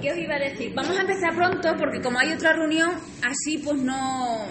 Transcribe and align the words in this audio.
¿Qué 0.00 0.12
os 0.12 0.18
iba 0.18 0.34
a 0.34 0.38
decir? 0.38 0.72
Vamos 0.74 0.98
a 0.98 1.02
empezar 1.02 1.34
pronto 1.34 1.74
porque 1.78 2.00
como 2.00 2.18
hay 2.18 2.32
otra 2.32 2.52
reunión, 2.52 2.90
así 3.22 3.58
pues 3.58 3.76
no, 3.78 4.46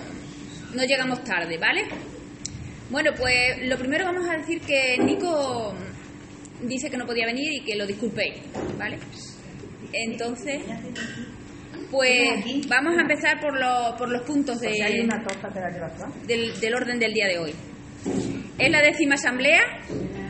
no 0.74 0.84
llegamos 0.84 1.24
tarde, 1.24 1.58
¿vale? 1.58 1.86
Bueno, 2.90 3.12
pues 3.18 3.68
lo 3.68 3.78
primero 3.78 4.06
vamos 4.06 4.28
a 4.30 4.38
decir 4.38 4.62
que 4.62 4.98
Nico 5.00 5.74
dice 6.62 6.90
que 6.90 6.98
no 6.98 7.06
podía 7.06 7.26
venir 7.26 7.52
y 7.54 7.64
que 7.64 7.76
lo 7.76 7.86
disculpéis, 7.86 8.36
¿vale? 8.78 8.98
Entonces, 9.92 10.62
pues 11.92 12.68
vamos 12.68 12.98
a 12.98 13.02
empezar 13.02 13.40
por, 13.40 13.60
los 13.60 13.94
por 13.98 14.10
los 14.10 14.22
puntos 14.24 14.60
de, 14.60 14.70
del, 16.28 16.60
del 16.60 16.76
orden 16.76 17.00
del 17.00 17.14
día 17.14 17.28
de 17.28 17.38
hoy. 17.38 17.54
Es 18.58 18.70
la 18.72 18.82
décima 18.82 19.16
asamblea 19.16 19.62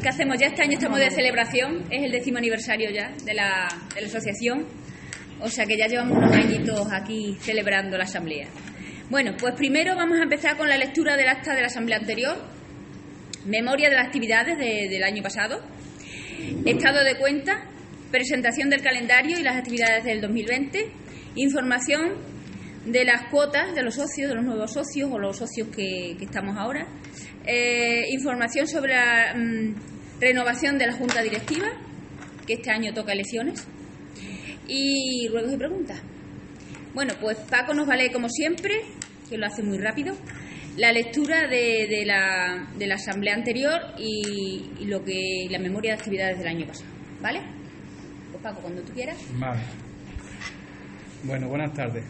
que 0.01 0.09
hacemos 0.09 0.37
ya 0.39 0.47
este 0.47 0.61
año, 0.63 0.73
estamos 0.73 0.99
de 0.99 1.09
celebración, 1.11 1.83
es 1.89 2.03
el 2.03 2.11
décimo 2.11 2.37
aniversario 2.37 2.89
ya 2.91 3.11
de 3.25 3.33
la, 3.33 3.67
de 3.95 4.01
la 4.01 4.07
asociación, 4.07 4.65
o 5.39 5.49
sea 5.49 5.65
que 5.65 5.77
ya 5.77 5.87
llevamos 5.87 6.17
unos 6.17 6.31
añitos 6.31 6.87
aquí 6.91 7.35
celebrando 7.39 7.97
la 7.97 8.03
asamblea. 8.03 8.47
Bueno, 9.09 9.33
pues 9.37 9.53
primero 9.55 9.95
vamos 9.95 10.19
a 10.19 10.23
empezar 10.23 10.57
con 10.57 10.67
la 10.69 10.77
lectura 10.77 11.15
del 11.17 11.27
acta 11.27 11.53
de 11.53 11.61
la 11.61 11.67
asamblea 11.67 11.97
anterior, 11.97 12.35
memoria 13.45 13.89
de 13.89 13.95
las 13.95 14.07
actividades 14.07 14.57
de- 14.57 14.87
del 14.89 15.03
año 15.03 15.21
pasado, 15.21 15.61
estado 16.65 17.03
de 17.03 17.15
cuenta, 17.17 17.65
presentación 18.11 18.69
del 18.69 18.81
calendario 18.81 19.39
y 19.39 19.43
las 19.43 19.57
actividades 19.57 20.03
del 20.03 20.21
2020, 20.21 20.91
información 21.35 22.13
de 22.85 23.05
las 23.05 23.29
cuotas 23.29 23.73
de 23.73 23.83
los 23.83 23.95
socios, 23.95 24.29
de 24.29 24.35
los 24.35 24.43
nuevos 24.43 24.71
socios 24.71 25.09
o 25.11 25.17
los 25.17 25.37
socios 25.37 25.69
que, 25.69 26.15
que 26.17 26.25
estamos 26.25 26.57
ahora, 26.57 26.85
eh, 27.45 28.05
información 28.11 28.67
sobre 28.67 28.93
la 28.93 29.33
mm, 29.35 30.19
renovación 30.19 30.77
de 30.77 30.87
la 30.87 30.93
junta 30.93 31.21
directiva, 31.21 31.67
que 32.45 32.53
este 32.53 32.71
año 32.71 32.93
toca 32.93 33.13
elecciones, 33.13 33.65
y 34.67 35.27
ruegos 35.29 35.53
y 35.53 35.57
preguntas. 35.57 36.01
Bueno, 36.93 37.13
pues 37.19 37.37
Paco 37.49 37.73
nos 37.73 37.87
va 37.87 37.93
a 37.93 37.97
leer 37.97 38.11
como 38.11 38.29
siempre, 38.29 38.81
que 39.29 39.37
lo 39.37 39.45
hace 39.45 39.63
muy 39.63 39.77
rápido, 39.77 40.15
la 40.77 40.91
lectura 40.91 41.47
de, 41.47 41.87
de 41.87 42.05
la, 42.05 42.67
de 42.77 42.87
la 42.87 42.95
asamblea 42.95 43.35
anterior 43.35 43.79
y, 43.97 44.71
y 44.79 44.85
lo 44.85 45.03
que 45.03 45.47
la 45.49 45.59
memoria 45.59 45.93
de 45.93 45.99
actividades 45.99 46.37
del 46.37 46.47
año 46.47 46.67
pasado, 46.67 46.89
¿vale? 47.21 47.41
Pues 48.31 48.43
Paco, 48.43 48.61
cuando 48.61 48.81
tú 48.81 48.93
quieras. 48.93 49.17
Vale. 49.37 49.61
Bueno, 51.23 51.47
buenas 51.47 51.73
tardes. 51.73 52.03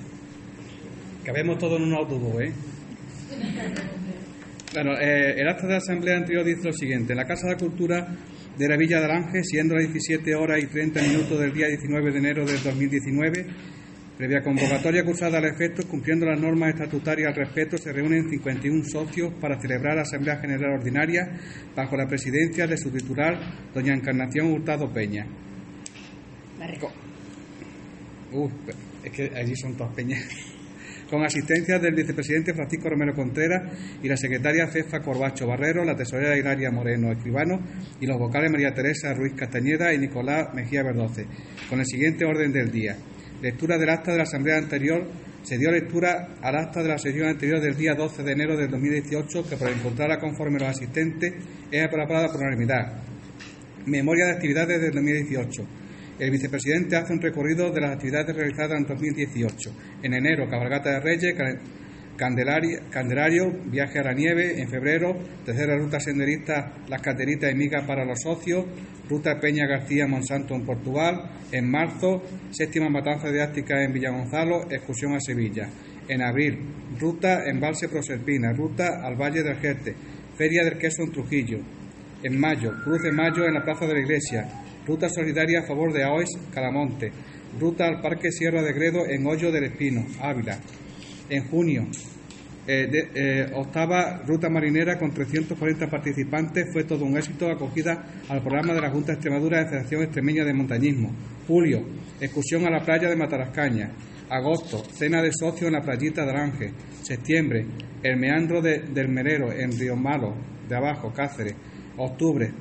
Cabemos 1.24 1.58
todos 1.58 1.80
en 1.80 1.88
un 1.88 1.94
autobús, 1.94 2.42
¿eh? 2.42 2.52
Bueno, 4.74 4.92
eh, 5.00 5.36
el 5.38 5.48
acta 5.48 5.68
de 5.68 5.74
la 5.74 5.78
asamblea 5.78 6.18
anterior 6.18 6.44
dice 6.44 6.64
lo 6.64 6.74
siguiente. 6.74 7.14
En 7.14 7.18
la 7.18 7.26
Casa 7.26 7.48
de 7.48 7.54
la 7.54 7.60
Cultura 7.60 8.08
de 8.58 8.68
la 8.68 8.76
Villa 8.76 9.00
de 9.00 9.06
Aranje, 9.06 9.44
siendo 9.44 9.76
las 9.76 9.84
17 9.84 10.36
horas 10.36 10.62
y 10.62 10.68
30 10.68 11.02
minutos 11.02 11.40
del 11.40 11.54
día 11.54 11.68
19 11.68 12.12
de 12.12 12.18
enero 12.18 12.46
del 12.46 12.62
2019, 12.62 13.46
previa 14.18 14.42
convocatoria 14.42 15.06
cursada 15.06 15.38
al 15.38 15.46
efecto, 15.46 15.88
cumpliendo 15.88 16.26
las 16.26 16.40
normas 16.40 16.70
estatutarias 16.70 17.30
al 17.30 17.36
respecto, 17.36 17.78
se 17.78 17.94
reúnen 17.94 18.30
51 18.30 18.84
socios 18.86 19.34
para 19.40 19.60
celebrar 19.62 19.96
la 19.96 20.02
Asamblea 20.02 20.38
General 20.38 20.74
Ordinaria 20.74 21.40
bajo 21.76 21.96
la 21.96 22.08
presidencia 22.08 22.68
de 22.68 22.78
su 22.78 22.90
titular, 22.92 23.40
doña 23.74 23.94
Encarnación 23.94 24.52
Hurtado 24.52 24.92
Peña. 24.92 25.26
Uf, 28.32 28.52
es 29.04 29.12
que 29.12 29.32
allí 29.36 29.56
son 29.56 29.76
todas 29.76 29.94
peñas. 29.94 30.53
Con 31.14 31.24
asistencia 31.24 31.78
del 31.78 31.94
vicepresidente 31.94 32.56
Francisco 32.56 32.90
Romero 32.90 33.14
Contreras 33.14 33.72
y 34.02 34.08
la 34.08 34.18
secretaria 34.18 34.66
Cefa 34.66 35.00
Corbacho 35.00 35.46
Barrero, 35.46 35.86
la 35.86 35.96
tesorera 35.96 36.36
Hilaria 36.36 36.72
Moreno 36.72 37.12
Escribano 37.12 37.60
y 38.02 38.08
los 38.08 38.18
vocales 38.18 38.50
María 38.50 38.74
Teresa 38.74 39.14
Ruiz 39.14 39.36
Castañeda 39.36 39.94
y 39.94 40.00
Nicolás 40.00 40.52
Mejía 40.56 40.82
Verdoce. 40.82 41.28
Con 41.70 41.80
el 41.80 41.86
siguiente 41.86 42.26
orden 42.26 42.52
del 42.52 42.72
día. 42.72 42.98
Lectura 43.44 43.78
del 43.78 43.92
acta 43.92 44.12
de 44.12 44.18
la 44.18 44.24
asamblea 44.24 44.58
anterior. 44.58 45.08
Se 45.44 45.60
dio 45.60 45.70
lectura 45.70 46.30
al 46.42 46.56
acta 46.56 46.82
de 46.82 46.90
la 46.90 46.98
sesión 46.98 47.28
anterior 47.28 47.62
del 47.62 47.78
día 47.78 47.94
12 47.94 48.24
de 48.24 48.32
enero 48.32 48.58
del 48.58 48.72
2018 48.72 49.48
que 49.48 49.56
por 49.56 49.70
encontrarla 49.70 50.18
conforme 50.18 50.58
los 50.58 50.70
asistentes 50.70 51.32
es 51.70 51.84
aprobada 51.86 52.30
por 52.30 52.42
unanimidad. 52.42 52.92
Memoria 53.86 54.26
de 54.26 54.32
actividades 54.32 54.82
del 54.82 54.94
2018. 54.94 55.83
El 56.20 56.30
vicepresidente 56.30 56.96
hace 56.96 57.14
un 57.14 57.22
recorrido 57.22 57.72
de 57.72 57.82
las 57.82 57.94
actividades 57.94 58.36
realizadas 58.36 58.78
en 58.78 58.86
2018. 58.86 59.72
En 60.04 60.14
enero, 60.14 60.48
cabalgata 60.48 60.92
de 60.92 61.00
Reyes, 61.00 61.36
Candelario, 62.16 63.52
viaje 63.66 64.00
a 64.00 64.04
la 64.04 64.14
nieve. 64.14 64.62
En 64.62 64.70
febrero, 64.70 65.16
tercera 65.44 65.76
ruta 65.76 66.00
senderista 66.00 66.72
Las 66.88 67.02
Cateritas 67.02 67.52
y 67.52 67.56
Migas 67.56 67.86
para 67.88 68.06
los 68.06 68.22
socios. 68.22 68.66
Ruta 69.10 69.40
Peña 69.40 69.66
García 69.66 70.08
Monsanto 70.08 70.54
en 70.54 70.66
Portugal. 70.66 71.32
En 71.52 71.70
marzo, 71.70 72.22
séptima 72.52 72.90
matanza 72.90 73.30
didáctica 73.30 73.84
en 73.84 73.94
Villagonzalo, 73.94 74.72
excursión 74.72 75.16
a 75.16 75.20
Sevilla. 75.20 75.68
En 76.08 76.22
abril, 76.22 76.60
ruta 77.00 77.44
Embalse 77.46 77.90
Proserpina, 77.90 78.54
ruta 78.54 79.04
al 79.04 79.16
Valle 79.16 79.42
del 79.42 79.58
Jerte, 79.58 79.96
Feria 80.38 80.64
del 80.64 80.78
Queso 80.78 81.04
en 81.04 81.12
Trujillo. 81.12 81.60
En 82.22 82.40
mayo, 82.40 82.72
Cruz 82.84 83.02
de 83.02 83.12
Mayo 83.12 83.46
en 83.46 83.56
la 83.56 83.64
Plaza 83.64 83.88
de 83.88 83.94
la 83.94 84.00
Iglesia. 84.00 84.63
Ruta 84.86 85.08
solidaria 85.10 85.60
a 85.62 85.64
favor 85.68 85.94
de 85.94 86.04
Aois, 86.04 86.30
Calamonte. 86.54 87.12
Ruta 87.60 87.86
al 87.86 88.02
Parque 88.02 88.32
Sierra 88.32 88.62
de 88.62 88.74
Gredo 88.74 89.06
en 89.08 89.26
Hoyo 89.26 89.52
del 89.52 89.66
Espino, 89.66 90.06
Ávila. 90.20 90.58
En 91.30 91.48
junio, 91.48 91.88
eh, 92.68 92.90
eh, 93.16 93.52
octava 93.54 94.22
ruta 94.26 94.50
marinera 94.50 94.98
con 94.98 95.14
340 95.14 95.88
participantes. 95.90 96.68
Fue 96.74 96.84
todo 96.84 97.06
un 97.06 97.16
éxito 97.18 97.50
acogida 97.50 98.06
al 98.28 98.42
programa 98.42 98.74
de 98.74 98.82
la 98.82 98.90
Junta 98.90 99.08
de 99.08 99.14
Extremadura 99.14 99.60
de 99.60 99.70
Federación 99.70 100.04
Extremeña 100.04 100.44
de 100.44 100.54
Montañismo. 100.54 101.12
Julio, 101.48 101.84
excursión 102.20 102.66
a 102.66 102.70
la 102.72 102.84
playa 102.84 103.10
de 103.10 103.16
Matarascaña. 103.16 103.92
Agosto, 104.30 104.84
cena 104.94 105.22
de 105.22 105.32
socios 105.32 105.68
en 105.68 105.74
la 105.74 105.82
playita 105.82 106.26
de 106.26 106.32
Aranje. 106.32 106.72
Septiembre, 107.04 107.66
el 108.02 108.18
meandro 108.18 108.62
de- 108.62 108.80
del 108.80 109.10
Merero 109.10 109.52
en 109.52 109.72
Río 109.78 109.96
Malo, 109.96 110.34
de 110.68 110.76
abajo, 110.76 111.12
Cáceres. 111.14 111.54
Octubre, 111.98 112.52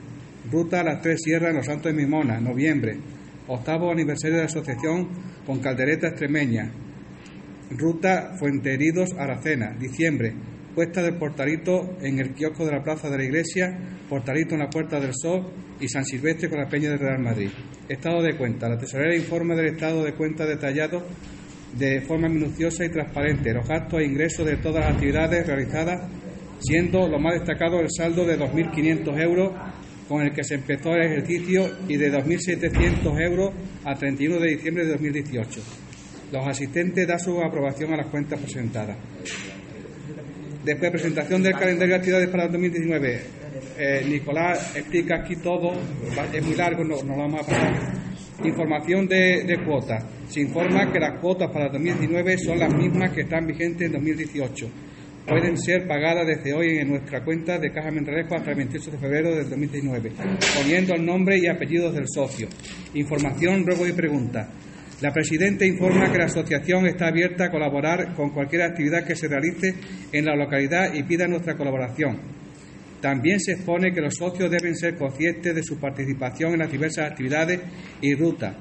ruta 0.51 0.81
a 0.81 0.85
las 0.85 1.01
Tres 1.01 1.21
Sierras 1.23 1.51
en 1.51 1.57
los 1.57 1.67
Santos 1.67 1.93
de 1.93 1.99
Mimona. 1.99 2.41
Noviembre, 2.41 2.99
octavo 3.47 3.91
aniversario 3.91 4.37
de 4.37 4.43
la 4.43 4.49
asociación 4.49 5.09
con 5.47 5.61
caldereta 5.61 6.09
extremeña. 6.09 6.71
Ruta 7.71 8.35
Fuenteheridos 8.39 9.13
Aracena, 9.19 9.75
diciembre. 9.79 10.35
Puesta 10.75 11.03
del 11.03 11.17
Portalito 11.17 11.99
en 12.01 12.19
el 12.19 12.33
kiosco 12.33 12.65
de 12.65 12.73
la 12.73 12.83
Plaza 12.83 13.11
de 13.11 13.19
la 13.19 13.25
Iglesia, 13.25 13.79
Portalito 14.09 14.55
en 14.55 14.61
la 14.61 14.71
Puerta 14.71 14.99
del 14.99 15.13
Sol 15.15 15.53
y 15.79 15.89
San 15.89 16.05
Silvestre 16.05 16.49
con 16.49 16.61
la 16.61 16.69
Peña 16.69 16.89
del 16.89 16.99
Real 16.99 17.19
Madrid. 17.19 17.51
Estado 17.89 18.23
de 18.23 18.37
cuenta. 18.37 18.69
La 18.69 18.79
tesorera 18.79 19.15
informa 19.15 19.55
del 19.55 19.75
estado 19.75 20.03
de 20.03 20.15
cuenta 20.15 20.47
detallado 20.47 21.05
de 21.77 22.01
forma 22.03 22.29
minuciosa 22.29 22.85
y 22.85 22.91
transparente 22.91 23.53
los 23.53 23.67
gastos 23.67 24.01
e 24.01 24.05
ingresos 24.05 24.47
de 24.47 24.57
todas 24.57 24.85
las 24.85 24.95
actividades 24.95 25.47
realizadas, 25.47 26.11
siendo 26.59 27.09
lo 27.09 27.19
más 27.19 27.35
destacado 27.35 27.81
el 27.81 27.89
saldo 27.91 28.25
de 28.25 28.39
2.500 28.39 29.23
euros 29.23 29.53
con 30.09 30.23
el 30.23 30.33
que 30.33 30.45
se 30.45 30.55
empezó 30.55 30.91
el 30.95 31.03
ejercicio 31.03 31.71
y 31.89 31.97
de 31.97 32.13
2.700 32.13 33.21
euros 33.21 33.53
a 33.85 33.95
31 33.95 34.39
de 34.41 34.49
diciembre 34.49 34.85
de 34.85 34.93
2018. 34.93 35.61
Los 36.33 36.47
asistentes 36.47 37.07
dan 37.07 37.21
su 37.21 37.41
aprobación 37.43 37.93
a 37.93 37.97
las 37.97 38.07
cuentas 38.07 38.41
presentadas. 38.41 38.97
Después, 40.65 40.91
presentación 40.93 41.43
del 41.43 41.55
calendario 41.55 41.95
de 41.95 41.99
actividades 41.99 42.29
para 42.29 42.45
el 42.45 42.53
2019. 42.53 43.21
Eh, 43.79 44.05
Nicolás 44.09 44.77
explica 44.77 45.21
aquí 45.21 45.37
todo, 45.37 45.73
es 46.33 46.47
muy 46.47 46.55
largo, 46.55 46.85
no, 46.85 47.03
no 47.03 47.17
lo 47.17 47.23
vamos 47.23 47.41
a 47.43 47.47
pasar. 47.47 48.03
Información 48.45 49.07
de, 49.09 49.45
de 49.45 49.65
cuotas. 49.65 50.05
Se 50.29 50.41
informa 50.41 50.91
que 50.93 50.99
las 50.99 51.21
cuotas 51.21 51.51
para 51.53 51.67
el 51.67 51.73
2019 51.73 52.39
son 52.39 52.59
las 52.59 52.73
mismas 52.75 53.13
que 53.13 53.23
están 53.23 53.47
vigentes 53.47 53.87
en 53.87 53.93
2018. 53.93 54.71
Pueden 55.27 55.57
ser 55.57 55.87
pagadas 55.87 56.27
desde 56.27 56.53
hoy 56.53 56.79
en 56.79 56.89
nuestra 56.89 57.23
cuenta 57.25 57.57
de 57.57 57.71
Caja 57.71 57.93
Menrejo 57.93 58.35
hasta 58.35 58.51
el 58.51 58.57
28 58.57 58.91
de 58.91 58.99
febrero 58.99 59.37
del 59.37 59.49
2019, 59.49 60.13
poniendo 60.57 60.95
el 60.95 61.07
nombre 61.07 61.39
y 61.39 61.47
apellidos 61.47 61.95
del 61.95 62.07
socio. 62.09 62.49
Información, 62.95 63.65
ruego 63.65 63.87
y 63.87 63.93
preguntas. 63.93 64.49
La 65.01 65.13
Presidenta 65.13 65.65
informa 65.65 66.11
que 66.11 66.19
la 66.19 66.25
asociación 66.25 66.87
está 66.87 67.07
abierta 67.07 67.45
a 67.45 67.51
colaborar 67.51 68.15
con 68.15 68.31
cualquier 68.31 68.63
actividad 68.63 69.05
que 69.05 69.15
se 69.15 69.29
realice 69.29 69.75
en 70.13 70.25
la 70.25 70.35
localidad 70.35 70.93
y 70.93 71.05
pida 71.05 71.29
nuestra 71.29 71.57
colaboración. 71.57 72.19
También 73.01 73.39
se 73.39 73.53
expone 73.53 73.93
que 73.93 74.01
los 74.01 74.15
socios 74.15 74.51
deben 74.51 74.75
ser 74.75 74.97
conscientes 74.97 75.55
de 75.55 75.63
su 75.63 75.79
participación 75.79 76.53
en 76.55 76.61
las 76.61 76.71
diversas 76.71 77.11
actividades 77.11 77.61
y 78.01 78.15
rutas, 78.15 78.55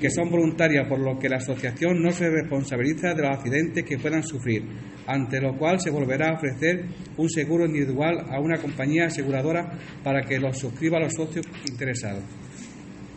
que 0.00 0.10
son 0.10 0.30
voluntarias, 0.30 0.86
por 0.88 0.98
lo 0.98 1.18
que 1.18 1.28
la 1.28 1.36
asociación 1.36 2.02
no 2.02 2.12
se 2.12 2.28
responsabiliza 2.28 3.14
de 3.14 3.22
los 3.22 3.36
accidentes 3.36 3.84
que 3.84 3.98
puedan 3.98 4.22
sufrir, 4.22 4.64
ante 5.06 5.40
lo 5.40 5.56
cual 5.56 5.80
se 5.80 5.90
volverá 5.90 6.30
a 6.30 6.34
ofrecer 6.34 6.84
un 7.16 7.30
seguro 7.30 7.64
individual 7.64 8.26
a 8.30 8.40
una 8.40 8.58
compañía 8.58 9.06
aseguradora 9.06 9.72
para 10.04 10.22
que 10.22 10.38
lo 10.38 10.52
suscriba 10.52 10.98
a 10.98 11.02
los 11.02 11.14
socios 11.14 11.46
interesados. 11.68 12.22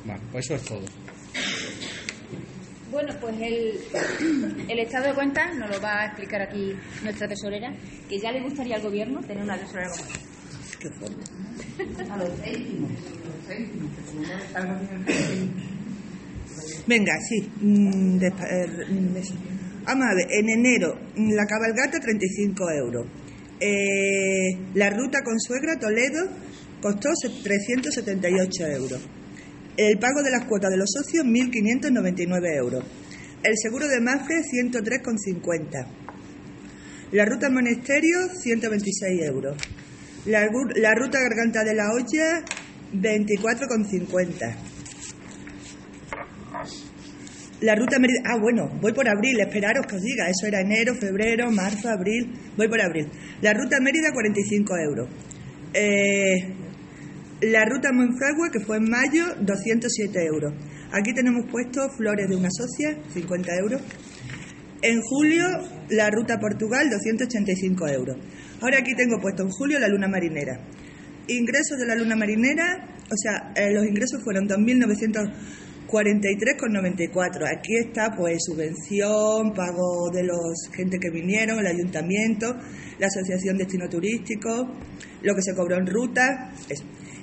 Bueno, 0.06 0.22
pues 0.32 0.46
eso 0.46 0.56
es 0.56 0.64
todo. 0.64 0.86
Bueno, 2.92 3.14
pues 3.22 3.36
el, 3.40 3.80
el 4.68 4.80
estado 4.80 5.08
de 5.08 5.14
cuentas 5.14 5.56
nos 5.56 5.70
lo 5.70 5.80
va 5.82 6.02
a 6.02 6.06
explicar 6.08 6.42
aquí 6.42 6.74
nuestra 7.04 7.28
tesorera, 7.28 7.72
que 8.10 8.18
ya 8.18 8.32
le 8.32 8.42
gustaría 8.42 8.78
al 8.78 8.82
gobierno 8.82 9.22
tener 9.22 9.44
una 9.44 9.58
tesorera 9.58 9.90
como 9.90 10.06
esta. 10.06 10.20
A 12.14 12.18
los 12.18 12.30
céntimos, 12.40 12.92
los 12.92 13.46
céntimos, 13.46 13.96
que 13.96 14.02
como 14.02 14.22
no 14.22 14.34
está 14.34 14.60
el 14.60 14.68
gobierno 14.68 15.06
céntimos. 15.06 15.80
Venga, 16.90 17.14
sí. 17.22 17.48
Mm, 17.62 18.18
eh, 18.20 18.32
mm, 18.90 19.16
Vamos 19.86 20.08
a 20.08 20.16
ver, 20.16 20.28
en 20.32 20.50
enero 20.50 20.98
mm, 21.16 21.34
la 21.34 21.46
cabalgata 21.46 22.00
35 22.00 22.72
euros. 22.72 23.06
Eh, 23.60 24.58
la 24.74 24.90
ruta 24.90 25.22
con 25.24 25.40
suegra 25.40 25.78
Toledo 25.78 26.28
costó 26.82 27.10
378 27.44 28.66
euros. 28.66 29.08
El 29.78 30.00
pago 30.00 30.24
de 30.24 30.32
las 30.32 30.46
cuotas 30.46 30.72
de 30.72 30.78
los 30.78 30.90
socios 30.90 31.24
1.599 31.26 32.58
euros. 32.58 32.84
El 33.44 33.54
seguro 33.56 33.88
de 33.88 34.00
Mafre 34.00 34.42
103,50. 34.42 35.86
La 37.12 37.26
ruta 37.26 37.52
Monasterio 37.52 38.30
126 38.34 39.22
euros. 39.28 39.56
La, 40.26 40.50
la 40.76 40.96
ruta 40.96 41.20
Garganta 41.20 41.64
de 41.64 41.76
la 41.76 41.92
Olla 41.94 42.44
24,50. 42.96 44.79
La 47.62 47.76
ruta 47.76 48.00
Mérida. 48.00 48.22
Ah, 48.26 48.38
bueno, 48.40 48.70
voy 48.82 48.94
por 48.94 49.08
abril, 49.08 49.40
esperaros 49.40 49.86
que 49.86 49.96
os 49.98 50.02
diga. 50.02 50.30
Eso 50.30 50.48
era 50.48 50.62
enero, 50.62 50.96
febrero, 50.96 51.52
marzo, 51.52 51.90
abril. 51.90 52.32
Voy 52.56 52.70
por 52.70 52.82
abril. 52.82 53.08
La 53.42 53.54
ruta 53.54 53.80
Mérida, 53.82 54.12
45 54.14 54.78
euros. 54.78 55.10
Eh, 55.74 56.54
la 57.42 57.66
ruta 57.66 57.92
Monfragua, 57.92 58.50
que 58.52 58.60
fue 58.60 58.78
en 58.78 58.90
mayo, 58.90 59.36
207 59.42 60.26
euros. 60.26 60.54
Aquí 60.92 61.14
tenemos 61.14 61.46
puesto 61.52 61.90
Flores 61.90 62.28
de 62.30 62.36
una 62.36 62.50
Socia, 62.50 62.98
50 63.14 63.56
euros. 63.58 63.82
En 64.82 65.02
julio, 65.02 65.46
la 65.90 66.10
ruta 66.10 66.40
Portugal, 66.40 66.90
285 66.90 67.88
euros. 67.90 68.18
Ahora 68.62 68.80
aquí 68.80 68.96
tengo 68.96 69.20
puesto 69.22 69.44
en 69.44 69.50
julio 69.50 69.80
la 69.80 69.90
luna 69.90 70.08
marinera. 70.08 70.60
Ingresos 71.28 71.78
de 71.78 71.86
la 71.86 71.96
luna 71.96 72.16
marinera, 72.16 72.88
o 73.12 73.16
sea, 73.16 73.52
eh, 73.56 73.74
los 73.74 73.86
ingresos 73.86 74.24
fueron 74.24 74.48
2.900 74.48 75.32
43,94. 75.90 77.58
Aquí 77.58 77.76
está 77.78 78.12
pues 78.16 78.38
subvención, 78.46 79.54
pago 79.54 80.10
de 80.14 80.24
los 80.24 80.70
gente 80.74 81.00
que 81.00 81.10
vinieron, 81.10 81.60
el 81.60 81.68
ayuntamiento, 81.68 82.56
la 83.00 83.08
asociación 83.08 83.58
destino 83.58 83.90
turístico, 83.90 84.70
lo 85.24 85.36
que 85.36 85.42
se 85.42 85.56
cobró 85.56 85.78
en 85.78 85.88
ruta, 85.88 86.52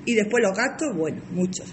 Y 0.04 0.14
después 0.14 0.42
los 0.42 0.56
gastos, 0.56 0.96
bueno, 0.96 1.20
muchos. 1.32 1.72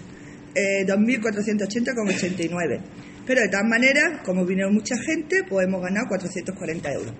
Eh, 0.54 0.84
2.480,89. 0.86 2.80
Pero 3.26 3.40
de 3.40 3.48
todas 3.48 3.66
maneras, 3.66 4.20
como 4.24 4.44
vinieron 4.44 4.74
mucha 4.74 4.96
gente, 4.96 5.42
pues 5.48 5.66
hemos 5.66 5.82
ganado 5.82 6.06
440 6.08 6.92
euros. 6.92 7.14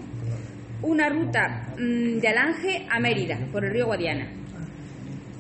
una 0.82 1.10
ruta 1.10 1.74
mm, 1.78 2.20
de 2.20 2.28
Alange 2.30 2.88
a 2.90 3.00
Mérida, 3.02 3.38
por 3.52 3.66
el 3.66 3.72
río 3.72 3.88
Guadiana. 3.88 4.32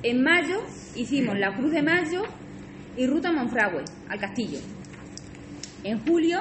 En 0.03 0.21
mayo 0.21 0.63
hicimos 0.95 1.39
la 1.39 1.55
Cruz 1.55 1.71
de 1.71 1.81
Mayo 1.81 2.23
y 2.97 3.07
ruta 3.07 3.31
Monfragüe, 3.31 3.85
al 4.09 4.19
Castillo. 4.19 4.59
En 5.83 6.00
julio, 6.05 6.39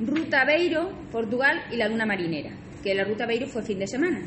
ruta 0.00 0.44
Beiro, 0.44 0.92
Portugal 1.10 1.64
y 1.72 1.76
la 1.76 1.88
Luna 1.88 2.06
Marinera, 2.06 2.50
que 2.84 2.94
la 2.94 3.02
ruta 3.02 3.26
Beiro 3.26 3.48
fue 3.48 3.62
fin 3.62 3.80
de 3.80 3.88
semana. 3.88 4.20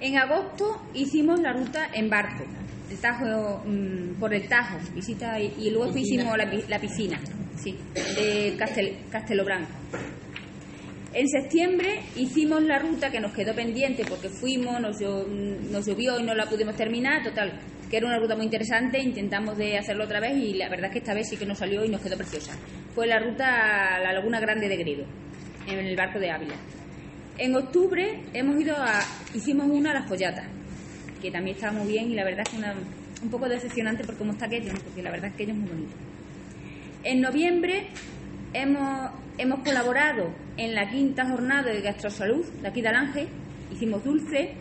En 0.00 0.18
agosto 0.18 0.82
hicimos 0.92 1.40
la 1.40 1.52
ruta 1.52 1.88
en 1.94 2.10
barco, 2.10 2.44
el 2.90 2.98
Tajo, 2.98 3.62
mm, 3.64 4.18
por 4.18 4.34
el 4.34 4.48
Tajo, 4.48 4.78
visita 4.94 5.38
y, 5.40 5.70
luego 5.70 5.96
hicimos 5.96 6.36
la, 6.36 6.78
piscina, 6.78 7.20
sí, 7.56 7.76
de 7.94 8.54
Castel, 8.58 8.96
Castelo 9.10 9.44
Branco. 9.44 9.70
En 11.12 11.28
septiembre 11.28 12.00
hicimos 12.16 12.62
la 12.62 12.78
ruta 12.78 13.10
que 13.10 13.20
nos 13.20 13.32
quedó 13.32 13.54
pendiente 13.54 14.04
porque 14.08 14.28
fuimos, 14.28 14.80
nos, 14.80 15.00
nos 15.00 15.86
llovió 15.86 16.20
y 16.20 16.22
no 16.22 16.34
la 16.34 16.46
pudimos 16.46 16.76
terminar, 16.76 17.22
total, 17.24 17.60
que 17.90 17.96
era 17.96 18.06
una 18.06 18.18
ruta 18.18 18.36
muy 18.36 18.44
interesante, 18.44 19.00
intentamos 19.00 19.56
de 19.58 19.76
hacerlo 19.76 20.04
otra 20.04 20.20
vez 20.20 20.36
y 20.36 20.54
la 20.54 20.68
verdad 20.68 20.86
es 20.86 20.92
que 20.92 20.98
esta 20.98 21.14
vez 21.14 21.28
sí 21.28 21.36
que 21.36 21.46
nos 21.46 21.58
salió 21.58 21.84
y 21.84 21.88
nos 21.88 22.00
quedó 22.00 22.16
preciosa. 22.16 22.52
Fue 22.94 23.06
la 23.06 23.18
ruta 23.18 23.96
a 23.96 23.98
la 23.98 24.12
Laguna 24.12 24.38
Grande 24.38 24.68
de 24.68 24.76
Gredo, 24.76 25.04
en 25.66 25.78
el 25.78 25.96
barco 25.96 26.20
de 26.20 26.30
Ávila. 26.30 26.54
En 27.38 27.56
octubre 27.56 28.20
hemos 28.32 28.60
ido 28.60 28.76
a, 28.76 29.00
hicimos 29.34 29.66
una 29.68 29.90
a 29.90 29.94
las 29.94 30.08
Follatas, 30.08 30.46
que 31.20 31.30
también 31.30 31.56
estaba 31.56 31.72
muy 31.72 31.92
bien 31.92 32.10
y 32.10 32.14
la 32.14 32.24
verdad 32.24 32.44
es 32.46 32.48
que 32.48 33.22
un 33.22 33.30
poco 33.30 33.48
decepcionante 33.48 34.04
por 34.04 34.16
cómo 34.16 34.32
está 34.32 34.46
aquello, 34.46 34.72
porque 34.84 35.02
la 35.02 35.10
verdad 35.10 35.26
es 35.26 35.36
que 35.36 35.42
aquello 35.42 35.58
es 35.58 35.60
muy 35.60 35.70
bonito. 35.70 35.92
En 37.04 37.20
noviembre 37.20 37.86
hemos, 38.52 39.10
hemos 39.38 39.60
colaborado 39.60 40.32
en 40.56 40.74
la 40.74 40.88
quinta 40.88 41.26
jornada 41.26 41.72
de 41.72 41.80
gastrosalud 41.80 42.44
de 42.62 42.68
aquí 42.68 42.82
de 42.82 42.88
Alange, 42.88 43.28
hicimos 43.72 44.04
dulce, 44.04 44.54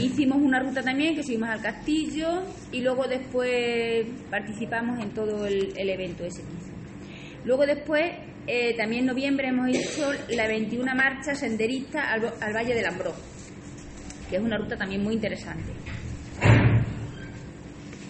hicimos 0.00 0.38
una 0.38 0.60
ruta 0.60 0.82
también 0.82 1.14
que 1.14 1.22
subimos 1.22 1.48
al 1.48 1.62
castillo 1.62 2.42
y 2.70 2.80
luego 2.80 3.06
después 3.06 4.06
participamos 4.30 5.02
en 5.02 5.10
todo 5.10 5.46
el, 5.46 5.72
evento 5.76 6.24
ese. 6.24 6.42
Luego 7.44 7.66
después, 7.66 8.12
eh, 8.46 8.74
también 8.76 9.00
en 9.00 9.06
noviembre 9.06 9.48
hemos 9.48 9.68
hecho 9.68 10.12
la 10.30 10.46
21 10.46 10.94
marcha 10.94 11.34
senderista 11.34 12.12
al, 12.12 12.32
al 12.40 12.52
Valle 12.54 12.74
del 12.74 12.86
Ambró 12.86 13.14
que 14.32 14.38
es 14.38 14.42
una 14.42 14.56
ruta 14.56 14.78
también 14.78 15.02
muy 15.02 15.12
interesante. 15.12 15.70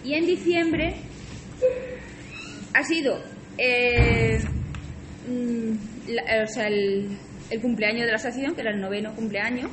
Y 0.05 0.13
en 0.13 0.25
diciembre 0.25 0.95
ha 2.73 2.81
sido 2.81 3.21
eh, 3.57 4.39
mm, 5.27 5.73
el, 6.61 7.61
cumpleaños 7.61 8.05
de 8.05 8.11
la 8.11 8.15
asociación, 8.15 8.55
que 8.55 8.61
era 8.61 8.71
el 8.71 8.79
noveno 8.79 9.13
cumpleaños. 9.13 9.69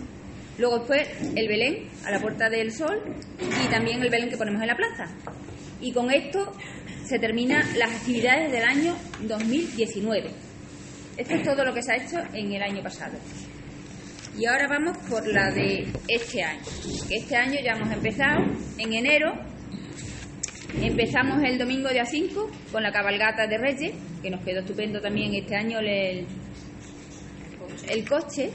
Luego 0.59 0.85
fue 0.87 1.07
el 1.37 1.47
Belén 1.47 1.89
a 2.05 2.11
la 2.11 2.19
Puerta 2.19 2.51
del 2.51 2.73
Sol 2.73 3.01
y 3.39 3.71
también 3.71 4.03
el 4.03 4.11
Belén 4.11 4.29
que 4.29 4.37
ponemos 4.37 4.61
en 4.61 4.67
la 4.67 4.77
plaza. 4.77 5.07
Y 5.81 5.93
con 5.93 6.11
esto 6.11 6.53
se 7.05 7.21
terminan 7.21 7.63
las 7.79 7.93
actividades 7.93 8.51
del 8.51 8.65
año 8.65 8.97
2019. 9.21 10.31
Esto 11.17 11.35
es 11.35 11.43
todo 11.45 11.65
lo 11.65 11.73
que 11.73 11.83
se 11.83 11.93
ha 11.93 11.97
hecho 11.97 12.19
en 12.35 12.53
el 12.53 12.63
año 12.63 12.83
pasado. 12.83 13.17
Y 14.39 14.47
ahora 14.47 14.69
vamos 14.69 14.97
por 15.09 15.27
la 15.27 15.51
de 15.51 15.87
este 16.09 16.43
año. 16.43 16.61
este 17.11 17.37
año 17.37 17.59
ya 17.63 17.73
hemos 17.73 17.93
empezado 17.93 18.45
en 18.79 18.93
enero. 18.93 19.33
Empezamos 20.81 21.43
el 21.43 21.59
domingo 21.59 21.89
día 21.89 22.05
5 22.05 22.51
con 22.71 22.83
la 22.83 22.93
cabalgata 22.93 23.47
de 23.47 23.59
Reyes, 23.59 23.93
que 24.23 24.31
nos 24.31 24.45
quedó 24.45 24.61
estupendo 24.61 25.01
también 25.01 25.35
este 25.35 25.57
año 25.57 25.81
el, 25.81 26.27
el 27.89 28.09
coche. 28.09 28.51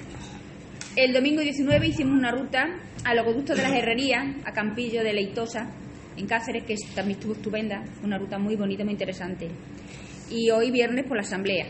El 0.95 1.11
domingo 1.11 1.41
19 1.41 1.87
hicimos 1.87 2.17
una 2.17 2.31
ruta 2.31 2.65
al 3.03 3.19
acueducto 3.19 3.53
de 3.53 3.61
las 3.61 3.73
Herrerías, 3.73 4.23
a 4.45 4.53
Campillo 4.53 5.03
de 5.03 5.13
Leitosa, 5.13 5.69
en 6.15 6.25
Cáceres, 6.25 6.63
que 6.63 6.75
también 6.95 7.19
estuvo 7.19 7.33
estupenda, 7.33 7.83
una 8.01 8.17
ruta 8.17 8.39
muy 8.39 8.55
bonita, 8.55 8.85
muy 8.85 8.93
interesante. 8.93 9.49
Y 10.31 10.49
hoy 10.51 10.71
viernes 10.71 11.05
por 11.05 11.17
la 11.17 11.23
asamblea. 11.23 11.67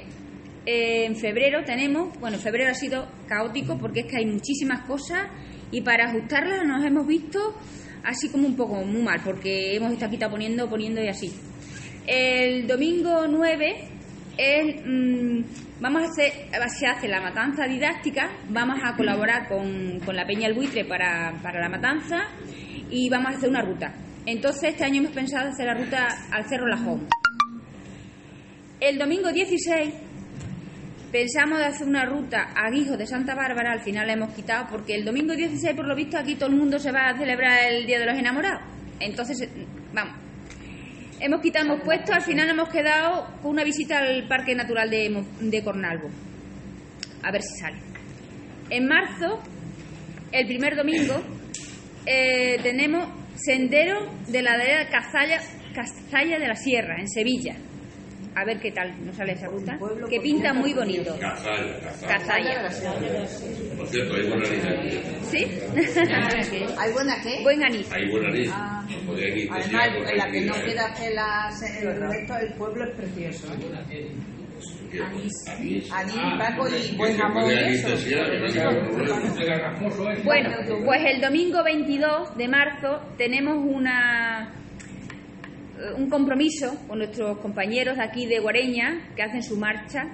En 0.65 1.15
febrero 1.15 1.63
tenemos, 1.63 2.17
bueno, 2.19 2.37
febrero 2.39 2.71
ha 2.71 2.73
sido 2.73 3.07
caótico 3.27 3.77
porque 3.77 4.01
es 4.01 4.05
que 4.07 4.17
hay 4.17 4.25
muchísimas 4.25 4.81
cosas 4.87 5.27
y 5.71 5.81
para 5.81 6.09
ajustarlas 6.09 6.65
nos 6.65 6.83
hemos 6.85 7.05
visto 7.05 7.55
así 8.03 8.29
como 8.29 8.47
un 8.47 8.55
poco 8.55 8.83
muy 8.83 9.01
mal 9.01 9.21
porque 9.23 9.75
hemos 9.75 9.91
estado 9.93 10.11
quitando 10.11 10.33
poniendo, 10.33 10.69
poniendo 10.69 11.01
y 11.03 11.07
así. 11.07 11.31
El 12.07 12.67
domingo 12.67 13.27
9 13.27 13.75
es, 14.37 14.75
mm, 14.85 15.43
vamos 15.79 16.03
a 16.03 16.05
hacer, 16.05 16.31
se 16.69 16.87
hace 16.87 17.07
la 17.07 17.21
matanza 17.21 17.65
didáctica, 17.67 18.31
vamos 18.49 18.79
a 18.83 18.95
colaborar 18.95 19.47
con, 19.47 19.99
con 19.99 20.15
la 20.15 20.25
Peña 20.25 20.47
El 20.47 20.53
Buitre 20.53 20.85
para, 20.85 21.39
para 21.41 21.59
la 21.59 21.69
matanza 21.69 22.27
y 22.89 23.09
vamos 23.09 23.33
a 23.33 23.37
hacer 23.37 23.49
una 23.49 23.61
ruta. 23.61 23.93
Entonces, 24.25 24.71
este 24.71 24.83
año 24.83 25.01
hemos 25.01 25.11
pensado 25.11 25.49
hacer 25.49 25.67
la 25.67 25.75
ruta 25.75 26.07
al 26.31 26.45
Cerro 26.45 26.67
Lajón. 26.67 27.07
El 28.79 28.97
domingo 28.97 29.31
16 29.31 29.93
pensamos 31.15 31.59
de 31.59 31.65
hacer 31.67 31.87
una 31.87 32.03
ruta 32.03 32.51
a 32.53 32.69
Guijo 32.69 32.97
de 32.97 33.07
Santa 33.07 33.35
Bárbara, 33.35 33.71
al 33.71 33.79
final 33.79 34.05
la 34.05 34.13
hemos 34.13 34.33
quitado 34.33 34.67
porque 34.69 34.95
el 34.95 35.05
domingo 35.05 35.33
16, 35.33 35.73
por 35.73 35.87
lo 35.87 35.95
visto, 35.95 36.17
aquí 36.17 36.35
todo 36.35 36.49
el 36.49 36.57
mundo 36.57 36.77
se 36.77 36.91
va 36.91 37.07
a 37.07 37.17
celebrar 37.17 37.71
el 37.71 37.85
Día 37.85 37.99
de 37.99 38.05
los 38.05 38.17
Enamorados. 38.17 38.61
Entonces, 38.99 39.47
vamos, 39.93 40.13
hemos 41.21 41.39
quitado, 41.39 41.67
hemos 41.67 41.85
puesto, 41.85 42.11
al 42.13 42.21
final 42.21 42.49
hemos 42.49 42.67
quedado 42.67 43.27
con 43.41 43.51
una 43.51 43.63
visita 43.63 43.99
al 43.99 44.27
Parque 44.27 44.55
Natural 44.55 44.89
de, 44.89 45.23
de 45.39 45.63
Cornalvo. 45.63 46.09
A 47.23 47.31
ver 47.31 47.41
si 47.43 47.61
sale. 47.61 47.77
En 48.69 48.85
marzo, 48.85 49.41
el 50.33 50.45
primer 50.47 50.75
domingo, 50.75 51.15
eh, 52.05 52.59
tenemos 52.61 53.07
Sendero 53.37 54.05
de 54.27 54.41
la 54.41 54.57
de 54.57 54.85
Cazalla, 54.91 55.39
Cazalla 55.73 56.39
de 56.39 56.47
la 56.49 56.55
Sierra, 56.55 56.97
en 56.99 57.07
Sevilla. 57.07 57.55
A 58.35 58.43
ver 58.43 58.59
qué 58.59 58.71
tal 58.71 58.93
nos 59.05 59.15
sale 59.15 59.31
esa 59.31 59.47
ruta. 59.47 59.79
Que 60.09 60.19
pinta 60.19 60.53
muy 60.53 60.73
bonito. 60.73 61.17
Cazalla. 61.19 61.79
Cazalla. 62.05 62.69
Por 63.77 63.87
cierto, 63.87 64.13
hay 64.13 64.27
buen 64.27 64.45
anís 64.45 64.65
aquí. 64.65 64.99
¿Sí? 65.23 65.47
¿Hay 66.77 66.91
buena 66.91 67.15
qué? 67.23 67.41
Buen 67.43 67.63
anís. 67.63 67.91
Hay 67.93 68.11
buen 68.11 68.25
anís. 68.25 68.49
Ah. 68.51 68.85
Además, 69.51 69.89
en 70.11 70.17
la 70.17 70.31
que 70.31 70.41
no 70.41 70.53
queda 70.53 70.93
que 70.93 71.13
las, 71.13 71.61
el 71.81 71.97
resto 71.97 72.33
del 72.33 72.53
pueblo 72.53 72.83
es 72.83 72.95
precioso. 72.97 73.47
¿eh? 73.89 74.11
¿Qué? 74.91 75.01
Anís. 75.01 75.91
Anís, 75.91 76.15
Paco 76.37 76.67
y 76.67 76.91
Que 76.91 76.97
buen 76.97 77.17
jamón. 77.17 77.45
Bueno, 80.23 80.49
pues 80.85 81.01
el 81.05 81.21
domingo 81.21 81.63
22 81.63 82.37
de 82.37 82.47
marzo 82.47 83.01
tenemos 83.17 83.57
una 83.57 84.64
un 85.97 86.09
compromiso 86.09 86.77
con 86.87 86.99
nuestros 86.99 87.37
compañeros 87.39 87.97
aquí 87.99 88.25
de 88.25 88.39
Guareña 88.39 89.09
que 89.15 89.23
hacen 89.23 89.43
su 89.43 89.57
marcha 89.57 90.05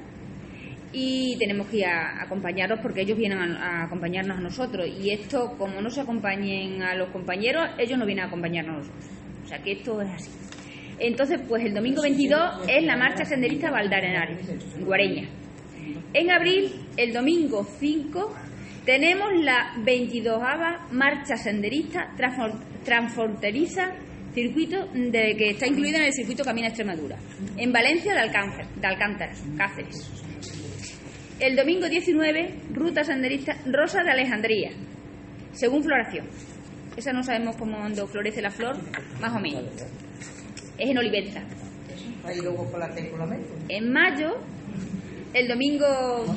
y 0.94 1.38
tenemos 1.38 1.68
que 1.68 1.78
ir 1.78 1.86
a 1.86 2.24
acompañarlos 2.24 2.80
porque 2.82 3.02
ellos 3.02 3.18
vienen 3.18 3.40
a, 3.40 3.86
acompañarnos 3.86 4.38
a 4.38 4.42
nosotros. 4.42 4.88
Y 4.88 5.12
esto 5.12 5.56
como 5.58 5.82
no 5.82 5.90
se 5.90 6.02
acompañen 6.02 6.82
a 6.84 6.96
los 6.96 7.10
compañeros 7.10 7.70
ellos 7.78 7.98
no 7.98 8.06
vienen 8.06 8.26
a 8.26 8.28
acompañarnos 8.28 8.76
a 8.76 8.78
nosotros. 8.80 9.06
O 9.44 9.48
sea 9.48 9.60
que 9.60 9.74
esto 9.74 10.02
es 10.02 10.10
así. 10.10 10.32
Entonces 11.00 11.42
pues 11.48 11.64
el 11.66 11.74
domingo 11.74 12.02
22 12.02 12.68
es 12.68 12.84
la 12.84 12.98
marcha 12.98 13.26
senderista 13.26 13.72
Valdarenares 13.72 14.50
en 14.50 14.86
Guareña. 14.86 15.30
En 16.14 16.32
abril 16.32 16.72
el 16.98 17.14
domingo 17.14 17.64
5 17.64 18.36
tenemos 18.86 19.30
la 19.42 19.74
22 19.84 20.42
marcha 20.92 21.38
senderista 21.38 22.14
transfronteriza 22.84 23.94
circuito 24.34 24.88
de, 24.94 25.36
que 25.38 25.52
está 25.52 25.68
incluida 25.68 25.98
en 25.98 26.06
el 26.06 26.14
circuito 26.14 26.44
Camina 26.44 26.68
Extremadura, 26.68 27.18
en 27.58 27.72
Valencia 27.72 28.14
de, 28.14 28.20
Alcáncer, 28.20 28.66
de 28.76 28.88
Alcántara, 28.88 29.34
Cáceres. 29.58 30.10
El 31.40 31.56
domingo 31.56 31.90
19, 31.90 32.56
ruta 32.74 33.04
senderista 33.04 33.58
Rosa 33.66 34.04
de 34.04 34.12
Alejandría, 34.12 34.72
según 35.52 35.84
floración. 35.84 36.28
Esa 36.96 37.14
no 37.14 37.24
sabemos 37.24 37.56
cómo 37.56 37.78
cuando 37.78 38.08
florece 38.08 38.42
la 38.42 38.52
flor, 38.52 38.78
más 39.20 39.34
o 39.34 39.40
menos. 39.40 39.64
Es 40.78 40.90
en 40.90 40.98
Olivenza. 40.98 41.42
En 43.70 43.92
mayo, 43.92 44.38
el 45.34 45.48
domingo 45.48 45.86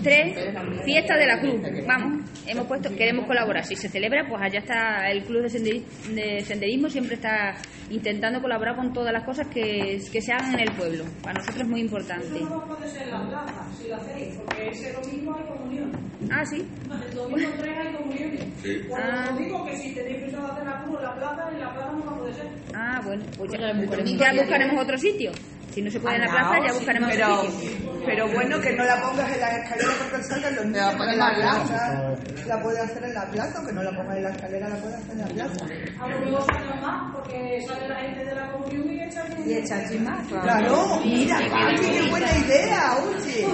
3, 0.02 0.36
fiesta 0.84 1.16
de 1.16 1.26
la 1.26 1.40
Cruz. 1.40 1.54
Vamos, 1.86 2.30
hemos 2.46 2.66
puesto, 2.66 2.94
queremos 2.96 3.26
colaborar. 3.26 3.64
Si 3.64 3.74
se 3.76 3.88
celebra, 3.88 4.26
pues 4.28 4.40
allá 4.42 4.58
está 4.60 5.10
el 5.10 5.24
Club 5.24 5.42
de, 5.42 5.48
Senderi- 5.48 5.84
de 6.14 6.40
Senderismo, 6.42 6.88
siempre 6.88 7.14
está 7.16 7.54
intentando 7.90 8.40
colaborar 8.40 8.76
con 8.76 8.92
todas 8.92 9.12
las 9.12 9.24
cosas 9.24 9.48
que, 9.48 10.00
que 10.12 10.20
se 10.22 10.32
hagan 10.32 10.54
en 10.54 10.60
el 10.68 10.72
pueblo. 10.72 11.04
Para 11.22 11.34
nosotros 11.40 11.62
es 11.62 11.68
muy 11.68 11.80
importante. 11.80 12.40
No 12.40 12.64
puede 12.66 12.88
ser 12.88 13.02
en 13.02 13.10
la 13.10 13.28
plaza, 13.28 13.66
si 13.80 13.88
lo 13.88 13.96
hacéis, 13.96 14.34
porque 14.44 14.68
ese 14.68 14.92
domingo 14.92 15.36
hay 15.36 15.44
comunión. 15.44 15.92
Ah, 16.30 16.44
sí. 16.44 16.64
El 17.08 17.14
domingo 17.14 17.50
3 17.58 17.78
hay 17.78 17.92
comunión. 17.94 18.30
Sí. 18.62 18.80
Por 18.88 19.00
Ah. 19.00 19.26
lo 19.30 19.36
digo 19.38 19.64
que 19.66 19.76
si 19.76 19.94
tenéis 19.94 20.22
pensado 20.22 20.52
hacer 20.52 20.64
la 20.64 20.82
cruz 20.84 20.98
en 20.98 21.04
la 21.04 21.14
plaza, 21.16 21.50
en 21.52 21.60
la 21.60 21.74
plaza 21.74 21.92
no 21.92 22.04
va 22.06 22.12
a 22.12 22.18
poder 22.18 22.34
ser. 22.34 22.46
Ah, 22.74 23.00
bueno, 23.04 23.24
pues 23.36 23.50
ya, 23.52 23.58
Pues 23.88 24.18
ya 24.18 24.32
buscaremos 24.32 24.82
otro 24.82 24.98
sitio. 24.98 25.32
Si 25.72 25.82
no 25.82 25.90
se 25.90 25.98
puede 25.98 26.14
en 26.16 26.20
la 26.22 26.26
Ah, 26.28 26.30
plaza, 26.50 26.66
ya 26.66 26.68
sí, 26.72 26.78
buscaremos 26.78 27.10
pero, 27.12 27.34
otro 27.40 27.50
sitio. 27.50 27.93
Pero 28.06 28.28
bueno, 28.28 28.60
que 28.60 28.72
no 28.72 28.84
la 28.84 29.00
pongas 29.00 29.32
en 29.32 29.40
la 29.40 29.56
escalera 29.58 29.90
porque 29.98 30.24
salga 30.24 30.50
los 30.50 30.64
niños 30.66 30.92
en 30.92 31.18
la 31.18 31.34
plaza. 31.34 32.14
La 32.46 32.62
puede 32.62 32.80
hacer 32.80 33.04
en 33.04 33.14
la 33.14 33.24
plaza, 33.30 33.60
o 33.60 33.66
que 33.66 33.72
no 33.72 33.82
la 33.82 33.90
pongas 33.90 34.16
en 34.16 34.22
la 34.24 34.30
escalera, 34.30 34.68
la 34.68 34.76
puede 34.76 34.94
hacer 34.94 35.12
en 35.12 35.18
la 35.18 35.26
plaza. 35.26 35.64
A 36.00 36.08
lo 36.08 36.20
mejor 36.20 36.42
sacan 36.42 36.80
más, 36.80 37.14
porque 37.14 37.60
sale 37.66 37.88
la 37.88 37.96
gente 37.96 38.24
de 38.24 38.34
la 38.34 38.52
comunión 38.52 38.90
y 38.90 39.02
echan 39.02 39.48
Y 39.48 39.54
echa 39.54 39.88
chismas, 39.88 40.26
claro. 40.28 40.44
Claro, 40.44 41.00
mira, 41.04 41.38
Paqui, 41.50 41.90
qué 41.90 42.10
buena 42.10 42.38
idea, 42.38 42.96
oye. 42.96 43.46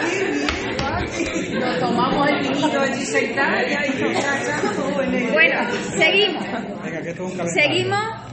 Qué 0.00 0.24
bien, 0.32 0.76
Paqui. 0.78 1.54
Nos 1.58 1.78
tomamos 1.80 2.28
el 2.28 2.40
vinito 2.40 2.80
allí 2.80 3.04
sentados 3.04 3.62
y 3.68 3.74
ahí 3.74 5.32
Bueno, 5.32 5.60
seguimos. 5.96 6.44
Que. 6.44 7.48
Seguimos 7.48 8.27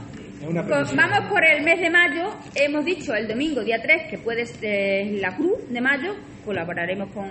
una 0.48 0.62
Pues 0.64 0.94
vamos 0.94 1.28
por 1.28 1.44
el 1.44 1.62
mes 1.62 1.80
de 1.80 1.90
mayo. 1.90 2.34
Hemos 2.54 2.84
dicho 2.84 3.14
el 3.14 3.26
domingo, 3.26 3.62
día 3.62 3.80
3, 3.82 4.10
que 4.10 4.18
puede 4.18 4.46
ser 4.46 5.06
la 5.20 5.36
Cruz 5.36 5.68
de 5.68 5.80
mayo. 5.80 6.14
Colaboraremos 6.44 7.10
con, 7.12 7.28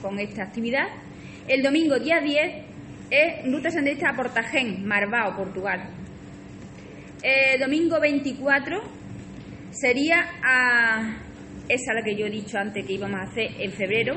con 0.00 0.18
esta 0.18 0.44
actividad. 0.44 0.86
El 1.46 1.62
domingo, 1.62 1.98
día 1.98 2.20
10, 2.20 2.64
es 3.10 3.52
Ruta 3.52 3.70
Senderista 3.70 4.10
a 4.10 4.16
Portagén, 4.16 4.86
Marbao, 4.86 5.36
Portugal. 5.36 5.90
El 7.22 7.60
domingo 7.60 8.00
24 8.00 8.80
sería 9.70 10.24
a. 10.42 11.24
Esa 11.68 11.92
la 11.92 12.02
que 12.02 12.16
yo 12.16 12.26
he 12.26 12.30
dicho 12.30 12.58
antes 12.58 12.86
que 12.86 12.94
íbamos 12.94 13.20
a 13.20 13.24
hacer 13.24 13.50
en 13.58 13.72
febrero. 13.72 14.14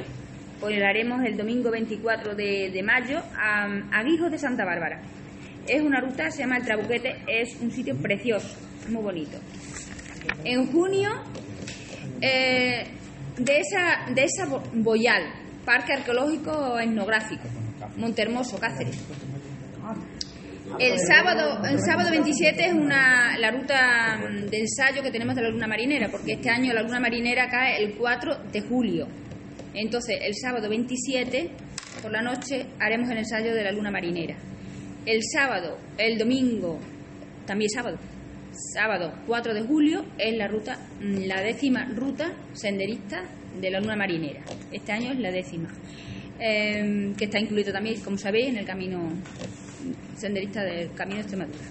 Pues 0.60 0.78
la 0.78 0.90
haremos 0.90 1.26
el 1.26 1.36
domingo 1.36 1.72
24 1.72 2.36
de, 2.36 2.70
de 2.72 2.84
mayo 2.84 3.18
a, 3.36 3.66
a 3.92 4.04
Guijos 4.04 4.30
de 4.30 4.38
Santa 4.38 4.64
Bárbara. 4.64 5.02
Es 5.74 5.82
una 5.82 6.02
ruta, 6.02 6.30
se 6.32 6.40
llama 6.40 6.58
El 6.58 6.64
Trabuquete, 6.64 7.24
es 7.28 7.56
un 7.62 7.72
sitio 7.72 7.96
precioso, 7.96 8.56
muy 8.90 9.02
bonito. 9.02 9.38
En 10.44 10.72
junio, 10.72 11.10
eh, 12.20 12.88
de 13.38 13.60
esa, 13.60 14.12
de 14.14 14.24
esa 14.26 14.46
Bo- 14.48 14.64
Boyal, 14.74 15.24
Parque 15.66 15.94
Arqueológico 15.94 16.78
Etnográfico, 16.80 17.44
Montermoso, 17.98 18.60
Cáceres. 18.60 18.98
El 20.80 21.00
sábado, 21.00 21.62
el 21.66 21.80
sábado 21.80 22.12
27 22.12 22.66
es 22.66 22.74
una, 22.74 23.38
la 23.38 23.52
ruta 23.52 24.20
de 24.50 24.60
ensayo 24.60 25.02
que 25.02 25.12
tenemos 25.12 25.36
de 25.36 25.42
la 25.44 25.50
luna 25.50 25.68
marinera, 25.68 26.10
porque 26.10 26.34
este 26.34 26.50
año 26.50 26.74
la 26.74 26.82
luna 26.82 27.00
marinera 27.00 27.50
cae 27.50 27.84
el 27.84 27.96
4 27.96 28.38
de 28.52 28.62
julio. 28.62 29.08
Entonces, 29.74 30.18
el 30.22 30.34
sábado 30.36 30.70
27 30.70 31.50
por 32.02 32.12
la 32.12 32.22
noche 32.22 32.66
haremos 32.80 33.10
el 33.10 33.18
ensayo 33.20 33.54
de 33.54 33.64
la 33.64 33.72
luna 33.72 33.92
marinera. 33.92 34.36
El 35.06 35.22
sábado, 35.24 35.80
el 35.98 36.20
domingo, 36.20 36.78
también 37.48 37.72
sábado, 37.72 37.98
sábado 38.76 39.12
4 39.26 39.54
de 39.56 39.62
julio 39.64 40.06
es 40.20 40.38
la 40.38 40.48
ruta, 40.48 40.78
la 41.02 41.42
décima 41.42 41.86
ruta 41.86 42.32
senderista 42.54 43.24
de 43.60 43.72
la 43.72 43.80
luna 43.80 43.96
marinera. 43.96 44.44
Este 44.72 44.92
año 44.92 45.12
es 45.12 45.20
la 45.20 45.32
décima, 45.32 45.70
eh, 46.40 47.14
que 47.18 47.26
está 47.26 47.40
incluido 47.40 47.74
también, 47.74 48.00
como 48.02 48.16
sabéis, 48.16 48.50
en 48.50 48.58
el 48.58 48.66
camino 48.66 49.10
senderista 50.16 50.64
del 50.64 50.94
Camino 50.94 51.16
de 51.16 51.22
Extremadura. 51.22 51.66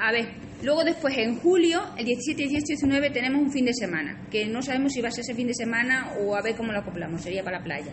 A 0.00 0.10
ver, 0.10 0.26
luego 0.64 0.82
después 0.82 1.16
en 1.18 1.38
julio, 1.38 1.80
el 1.96 2.06
17, 2.06 2.42
18 2.42 2.64
y 2.64 2.74
19 2.74 3.10
tenemos 3.10 3.40
un 3.40 3.52
fin 3.52 3.66
de 3.66 3.72
semana, 3.72 4.26
que 4.32 4.46
no 4.46 4.62
sabemos 4.62 4.92
si 4.92 5.00
va 5.00 5.08
a 5.08 5.12
ser 5.12 5.22
ese 5.22 5.34
fin 5.34 5.46
de 5.46 5.54
semana 5.54 6.12
o 6.20 6.34
a 6.34 6.42
ver 6.42 6.56
cómo 6.56 6.72
lo 6.72 6.80
acoplamos, 6.80 7.22
sería 7.22 7.44
para 7.44 7.58
la 7.58 7.64
playa. 7.64 7.92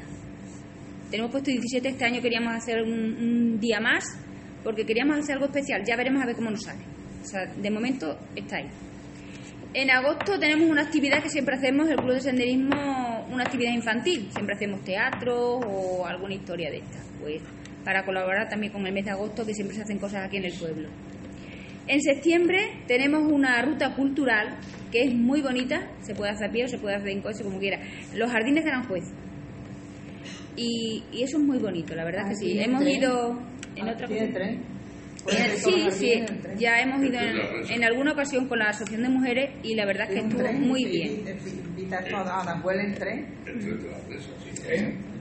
Tenemos 1.14 1.32
puesto 1.32 1.52
17, 1.52 1.90
este 1.90 2.06
año 2.06 2.24
queríamos 2.24 2.56
hacer 2.56 2.82
un, 2.82 3.60
día 3.60 3.80
más, 3.80 4.04
porque 4.64 4.84
queríamos 4.84 5.20
hacer 5.20 5.34
algo 5.34 5.46
especial, 5.46 5.84
ya 5.86 5.96
veremos 5.96 6.24
a 6.24 6.26
ver 6.26 6.36
cómo 6.36 6.50
nos 6.50 6.64
sale. 6.64 6.82
O 7.22 7.24
sea, 7.24 7.46
de 7.46 7.70
momento 7.70 8.18
está 8.36 8.58
ahí. 8.58 8.66
En 9.76 9.92
agosto 9.92 10.40
tenemos 10.40 10.68
una 10.68 10.82
actividad 10.82 11.22
que 11.22 11.30
siempre 11.30 11.56
hacemos, 11.56 11.88
el 11.88 11.98
Club 11.98 12.14
de 12.14 12.22
Senderismo, 12.22 13.28
una 13.32 13.44
actividad 13.44 13.74
infantil, 13.74 14.28
siempre 14.32 14.56
hacemos 14.56 14.84
teatro 14.84 15.60
o 15.60 16.04
alguna 16.08 16.34
historia 16.34 16.72
de 16.72 16.78
esta, 16.78 16.98
pues 17.22 17.44
para 17.86 18.04
colaborar 18.04 18.50
también 18.50 18.74
con 18.74 18.84
el 18.88 18.92
mes 18.92 19.06
de 19.06 19.12
agosto, 19.12 19.46
que 19.46 19.54
siempre 19.54 19.76
se 19.76 19.84
hacen 19.84 20.00
cosas 20.00 20.26
aquí 20.26 20.38
en 20.38 20.46
el 20.46 20.54
pueblo. 20.58 20.90
En 21.86 22.02
septiembre 22.02 22.58
tenemos 22.88 23.32
una 23.32 23.62
ruta 23.62 23.94
cultural 23.94 24.58
que 24.92 25.04
es 25.04 25.14
muy 25.14 25.44
bonita, 25.44 25.92
se 26.02 26.16
puede 26.16 26.32
hacer 26.32 26.50
a 26.50 26.52
pie 26.52 26.66
o 26.66 26.68
se 26.68 26.80
puede 26.80 26.96
hacer 26.96 27.10
en 27.10 27.22
coche, 27.22 27.44
como 27.44 27.60
quiera. 27.60 27.80
Los 28.16 28.32
jardines 28.32 28.64
de 28.64 28.72
Aranjuez. 28.72 29.04
Y, 30.56 31.04
y 31.12 31.24
eso 31.24 31.38
es 31.38 31.44
muy 31.44 31.58
bonito, 31.58 31.96
la 31.96 32.04
verdad 32.06 32.30
que 32.30 32.36
sí. 32.36 32.60
Hemos 32.60 32.86
ido 32.86 33.40
en 33.76 33.90
otra 33.90 34.08
tren? 34.08 34.62
Eh, 35.26 35.56
sí, 35.56 35.88
sí, 35.92 36.22
ya 36.58 36.82
hemos 36.82 37.02
ido 37.02 37.18
en, 37.18 37.72
en 37.72 37.84
alguna 37.86 38.12
ocasión 38.12 38.48
con 38.50 38.60
la 38.60 38.66
Asociación 38.66 39.04
de 39.04 39.10
Mujeres 39.10 39.52
y 39.64 39.74
la 39.74 39.86
verdad 39.86 40.12
es 40.12 40.20
que 40.20 40.28
estuvo 40.28 40.52
muy 40.54 40.84
bien. 40.84 41.24
En. 44.70 45.14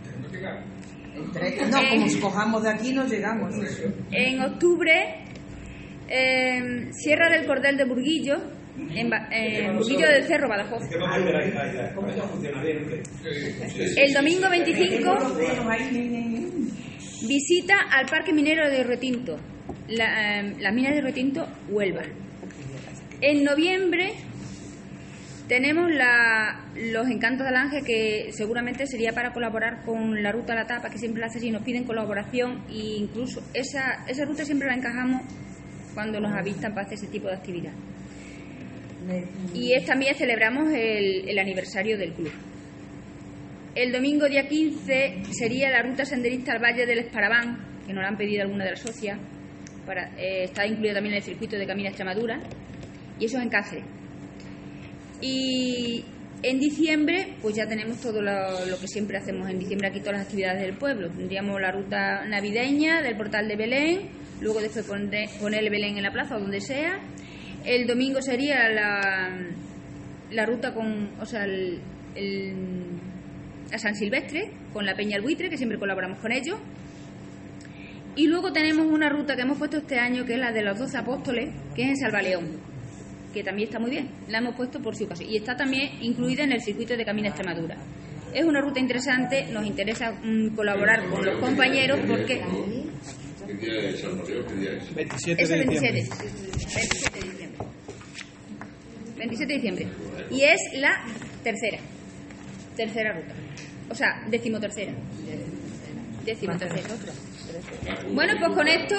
En 1.15 1.31
tren. 1.33 1.71
No, 1.71 1.79
como 1.91 2.09
si 2.09 2.21
cojamos 2.21 2.63
de 2.63 2.71
aquí 2.71 2.93
no 2.93 3.07
llegamos. 3.07 3.55
En 4.11 4.41
octubre, 4.41 5.25
eh, 6.09 6.89
Sierra 6.93 7.29
del 7.31 7.47
Cordel 7.47 7.77
de 7.77 7.85
Burguillo, 7.85 8.37
en, 8.95 9.11
Ba- 9.11 9.29
en 9.31 9.79
del 9.79 10.25
Cerro, 10.27 10.49
Badajoz. 10.49 10.83
El 13.97 14.13
domingo 14.15 14.49
25, 14.51 15.15
visita 17.29 17.75
al 17.91 18.07
Parque 18.07 18.33
Minero 18.33 18.69
de 18.71 18.83
Retinto, 18.83 19.37
la, 19.89 20.41
eh, 20.41 20.55
las 20.61 20.75
minas 20.75 20.95
de 20.95 21.01
Retinto, 21.03 21.47
Huelva. 21.69 22.03
En 23.21 23.45
noviembre 23.45 24.15
tenemos 25.49 25.91
la- 25.91 26.65
los 26.77 27.07
encantos 27.09 27.47
del 27.47 27.57
ángel 27.57 27.85
que 27.85 28.31
seguramente 28.33 28.87
sería 28.87 29.13
para 29.13 29.33
colaborar 29.33 29.85
con 29.85 30.23
la 30.23 30.33
ruta 30.33 30.55
a 30.55 30.57
la 30.57 30.67
tapa 30.67 30.89
que 30.91 30.99
siempre 30.99 31.21
la 31.21 31.27
hace 31.27 31.45
y 31.45 31.51
nos 31.51 31.63
piden 31.63 31.85
colaboración 31.85 32.63
e 32.71 32.97
incluso 32.97 33.43
esa, 33.55 34.05
esa 34.09 34.25
ruta 34.25 34.45
siempre 34.45 34.67
la 34.69 34.75
encajamos 34.75 35.23
cuando 35.95 36.21
nos 36.21 36.33
avistan 36.33 36.73
para 36.75 36.87
hacer 36.87 36.99
ese 36.99 37.09
tipo 37.09 37.29
de 37.29 37.35
actividad. 37.35 37.73
Y 39.55 39.73
es, 39.73 39.85
también 39.85 40.15
celebramos 40.15 40.73
el, 40.73 41.39
aniversario 41.39 41.99
del 41.99 42.13
club. 42.13 42.33
El 43.75 43.93
domingo 43.93 44.29
día 44.29 44.47
15 44.47 45.23
sería 45.31 45.71
la 45.71 45.83
ruta 45.83 46.05
senderista 46.05 46.53
al 46.53 46.63
Valle 46.63 46.87
del 46.87 46.99
Esparabán, 47.01 47.83
que 47.87 47.93
nos 47.93 48.03
la 48.03 48.09
han 48.09 48.17
pedido 48.17 48.43
alguna 48.43 48.65
de 48.65 48.71
las 48.73 48.81
socias. 48.81 49.19
Para, 49.87 50.11
eh, 50.17 50.45
está 50.45 50.67
incluido 50.67 50.95
también 50.95 51.15
en 51.15 51.19
el 51.19 51.25
circuito 51.25 51.57
de 51.57 51.67
Camina 51.67 51.89
Extremadura. 51.89 52.41
Y 53.19 53.25
eso 53.25 53.39
es 53.39 53.45
en 53.45 53.49
Cáceres. 53.49 53.85
Y 55.21 56.05
en 56.43 56.59
diciembre, 56.59 57.35
pues 57.41 57.55
ya 57.55 57.67
tenemos 57.67 58.01
todo 58.01 58.21
lo, 58.21 58.79
que 58.81 58.89
siempre 58.89 59.17
hacemos 59.17 59.49
en 59.49 59.61
diciembre 59.61 59.89
aquí, 59.89 60.01
todas 60.01 60.15
las 60.15 60.27
actividades 60.27 60.61
del 60.61 60.77
pueblo. 60.77 61.09
Tendríamos 61.09 61.61
la 61.61 61.71
ruta 61.71 62.25
navideña 62.27 63.01
del 63.01 63.17
portal 63.17 63.47
de 63.47 63.57
Belén, 63.57 64.11
luego 64.41 64.61
después 64.61 64.85
poner 65.41 65.63
el 65.63 65.71
Belén 65.71 65.97
en 65.97 66.03
la 66.03 66.11
plaza 66.11 66.37
o 66.37 66.41
donde 66.41 66.61
sea. 66.61 67.01
El 67.65 67.87
domingo 67.87 68.21
sería 68.21 68.69
la, 68.71 69.31
la 70.31 70.47
ruta 70.47 70.75
con, 70.75 71.11
o 71.21 71.27
sea, 71.27 71.45
el, 71.45 71.81
el- 72.15 72.55
a 73.73 73.79
San 73.79 73.95
Silvestre, 73.95 74.51
con 74.73 74.85
la 74.85 74.95
Peña 74.95 75.17
El 75.17 75.23
Buitre, 75.23 75.49
que 75.49 75.57
siempre 75.57 75.79
colaboramos 75.79 76.19
con 76.19 76.31
ellos. 76.33 76.59
Y 78.15 78.27
luego 78.27 78.53
tenemos 78.53 78.87
una 78.87 79.09
ruta 79.09 79.35
que 79.35 79.43
hemos 79.43 79.57
puesto 79.57 79.79
este 79.79 79.99
año, 79.99 80.25
que 80.27 80.35
es 80.35 80.39
la 80.39 80.53
de 80.53 80.63
los 80.63 80.79
12 80.79 80.99
apóstoles, 80.99 81.49
que 81.75 81.83
es 81.85 81.89
en 81.91 81.97
Salvaleón, 81.97 82.47
que 83.33 83.43
también 83.43 83.69
está 83.69 83.79
muy 83.79 83.91
bien. 83.91 84.11
La 84.29 84.39
hemos 84.39 84.55
puesto 84.55 84.81
por 84.83 84.95
si 84.95 85.05
ocasión. 85.05 85.31
Y 85.31 85.37
está 85.39 85.57
también 85.57 85.91
incluida 86.03 86.45
en 86.45 86.53
el 86.53 86.61
circuito 86.61 86.95
de 86.97 87.05
Camino 87.07 87.29
a 87.29 87.31
Extremadura. 87.31 87.77
Es 88.35 88.45
una 88.45 88.61
ruta 88.61 88.81
interesante, 88.81 89.47
nos 89.51 89.65
interesa 89.67 90.13
mm, 90.23 90.55
colaborar 90.55 91.07
con 91.09 91.25
los 91.25 91.39
compañeros 91.39 92.01
porque... 92.07 92.43
¿Qué 93.47 93.55
día 93.55 93.91
es 93.91 94.01
San 94.01 94.17
Mateo? 94.19 94.47
¿Qué 94.47 94.55
día 94.57 94.73
es? 94.73 94.95
27 94.95 95.43
Es 95.43 95.49
de 95.49 95.55
el 95.55 95.67
27, 95.69 95.93
diciembre. 95.93 96.27
27 96.27 96.43
de 96.43 96.53
diciembre. 96.59 97.12
27 99.37 99.47
de 99.47 99.55
diciembre. 99.55 99.89
Y 100.31 100.43
es 100.43 100.61
la 100.75 101.05
tercera. 101.43 101.79
Tercera 102.77 103.13
ruta. 103.13 103.35
O 103.91 103.95
sea, 103.95 104.23
decimotercera. 104.29 104.93
Decimotercera. 106.25 106.89
Bueno, 108.13 108.35
pues 108.39 108.53
con 108.53 108.69
esto, 108.69 108.95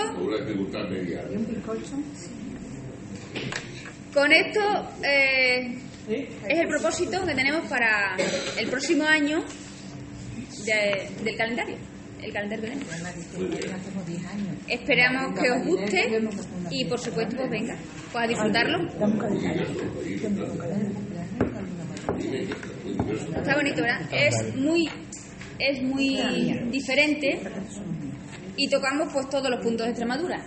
con 4.13 4.31
esto 4.31 4.89
eh, 5.03 5.77
es 6.47 6.59
el 6.59 6.67
propósito 6.67 7.25
que 7.25 7.33
tenemos 7.33 7.67
para 7.69 8.15
el 8.59 8.67
próximo 8.69 9.05
año 9.05 9.43
de- 10.65 11.09
del 11.23 11.35
calendario. 11.37 11.77
El 12.23 12.31
calendario 12.31 12.63
que 12.63 12.71
tenemos. 12.71 12.87
Esperamos 14.67 15.39
que 15.39 15.51
os 15.51 15.65
guste 15.65 16.21
y 16.71 16.85
por 16.85 16.99
supuesto 16.99 17.35
pues 17.37 17.49
venga, 17.49 17.75
pues 18.11 18.23
a 18.23 18.27
disfrutarlo. 18.27 18.87
Está 23.37 23.55
bonito, 23.55 23.81
¿verdad? 23.81 24.01
Es 24.11 24.55
muy, 24.55 24.89
es 25.59 25.81
muy 25.83 26.17
diferente 26.71 27.41
y 28.55 28.69
tocamos 28.69 29.11
pues 29.11 29.29
todos 29.29 29.49
los 29.49 29.59
puntos 29.61 29.85
de 29.85 29.91
Extremadura. 29.91 30.43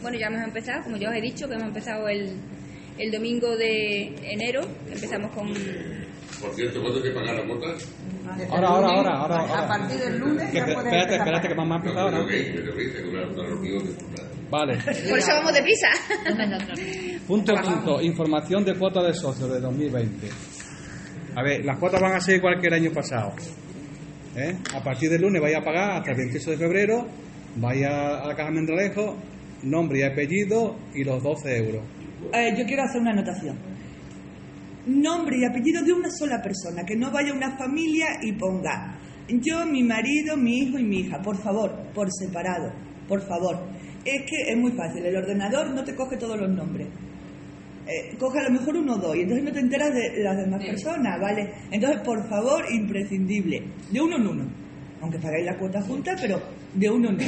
Bueno, 0.00 0.18
ya 0.18 0.28
hemos 0.28 0.42
empezado, 0.42 0.84
como 0.84 0.96
ya 0.96 1.10
os 1.10 1.14
he 1.16 1.20
dicho, 1.20 1.46
que 1.46 1.54
hemos 1.54 1.68
empezado 1.68 2.08
el, 2.08 2.32
el 2.98 3.10
domingo 3.12 3.56
de 3.56 4.14
enero, 4.22 4.62
empezamos 4.90 5.30
con... 5.32 5.52
Por 6.40 6.54
cierto, 6.54 6.80
¿cuándo 6.82 6.98
hay 6.98 7.04
que 7.04 7.10
pagar 7.10 7.34
la 7.36 7.46
cuota? 7.46 7.66
Ahora, 8.50 8.68
ahora, 8.68 8.88
ahora, 8.88 9.36
ahora. 9.38 9.64
A 9.64 9.68
partir 9.68 9.98
del 9.98 10.18
lunes 10.18 10.50
Que- 10.50 10.58
ya 10.58 10.64
puedes 10.64 10.78
espérate, 10.78 11.14
empezar. 11.14 11.18
espérate, 11.18 11.48
que 11.48 11.54
mamá 11.54 11.74
ha 11.74 11.78
empezado 11.78 12.08
ahora. 12.08 12.26
Vale. 14.50 14.76
Por 15.08 15.18
eso 15.18 15.28
vamos 15.32 15.52
deprisa. 15.54 15.88
Punto 17.26 17.54
quinto, 17.62 18.00
información 18.02 18.64
de 18.64 18.74
cuotas 18.74 19.06
de 19.06 19.14
socios 19.14 19.50
de 19.52 19.60
2020. 19.60 20.28
A 21.34 21.42
ver, 21.42 21.64
las 21.64 21.78
cuotas 21.78 22.00
van 22.00 22.14
a 22.14 22.20
ser 22.20 22.36
igual 22.36 22.60
que 22.60 22.68
el 22.68 22.74
año 22.74 22.90
pasado. 22.92 23.32
¿Eh? 24.36 24.56
A 24.74 24.82
partir 24.82 25.10
del 25.10 25.22
lunes 25.22 25.40
vaya 25.40 25.58
a 25.58 25.62
pagar 25.64 25.90
hasta 25.98 26.10
el 26.12 26.16
28 26.18 26.50
de 26.50 26.56
febrero, 26.58 27.06
vaya 27.56 28.18
a 28.22 28.26
la 28.26 28.34
caja 28.36 28.50
Mendralejo, 28.50 29.16
nombre 29.62 30.00
y 30.00 30.02
apellido 30.02 30.76
y 30.94 31.04
los 31.04 31.22
12 31.22 31.56
euros. 31.56 31.82
Eh, 32.32 32.54
yo 32.56 32.64
quiero 32.66 32.82
hacer 32.82 33.00
una 33.00 33.12
anotación. 33.12 33.58
Nombre 34.86 35.36
y 35.38 35.44
apellido 35.44 35.82
de 35.82 35.92
una 35.92 36.08
sola 36.10 36.40
persona, 36.40 36.84
que 36.84 36.96
no 36.96 37.10
vaya 37.10 37.32
una 37.32 37.56
familia 37.56 38.06
y 38.22 38.32
ponga 38.32 38.98
yo, 39.28 39.66
mi 39.66 39.82
marido, 39.82 40.36
mi 40.36 40.58
hijo 40.60 40.78
y 40.78 40.84
mi 40.84 41.00
hija. 41.00 41.20
Por 41.20 41.36
favor, 41.42 41.74
por 41.92 42.08
separado, 42.12 42.72
por 43.08 43.20
favor. 43.26 43.58
Es 44.04 44.22
que 44.22 44.52
es 44.52 44.56
muy 44.56 44.70
fácil, 44.72 45.04
el 45.04 45.16
ordenador 45.16 45.70
no 45.74 45.82
te 45.82 45.96
coge 45.96 46.16
todos 46.16 46.38
los 46.38 46.48
nombres. 46.48 46.86
Eh, 47.88 48.16
coge 48.18 48.38
a 48.40 48.44
lo 48.44 48.50
mejor 48.50 48.76
uno 48.76 48.94
o 48.94 48.98
dos 48.98 49.16
y 49.16 49.20
entonces 49.22 49.44
no 49.44 49.52
te 49.52 49.60
enteras 49.60 49.92
de 49.92 50.22
las 50.22 50.36
demás 50.36 50.64
personas, 50.64 51.20
¿vale? 51.20 51.52
Entonces, 51.72 52.00
por 52.02 52.28
favor, 52.28 52.64
imprescindible, 52.72 53.62
de 53.90 54.00
uno 54.00 54.16
en 54.16 54.26
uno. 54.28 54.44
Aunque 55.00 55.18
pagáis 55.18 55.44
la 55.46 55.56
cuota 55.58 55.82
junta, 55.82 56.14
pero 56.20 56.40
de 56.74 56.88
uno 56.90 57.08
en 57.10 57.14
uno. 57.16 57.24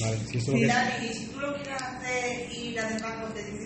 Vale, 0.00 0.16
si 0.26 0.38
eso 0.38 0.38
es 0.38 0.46
lo 0.48 0.54
Sí, 0.54 0.60
que- 0.60 0.66
la- 0.66 1.04
Y 1.04 1.08
si 1.14 1.26
tú 1.26 1.38
lo 1.40 1.54
quieres 1.54 1.80
hacer 1.82 2.52
y 2.56 2.70
la 2.72 2.88
del 2.88 3.02
banco 3.02 3.26
te 3.32 3.40
dice 3.44 3.58
que 3.58 3.65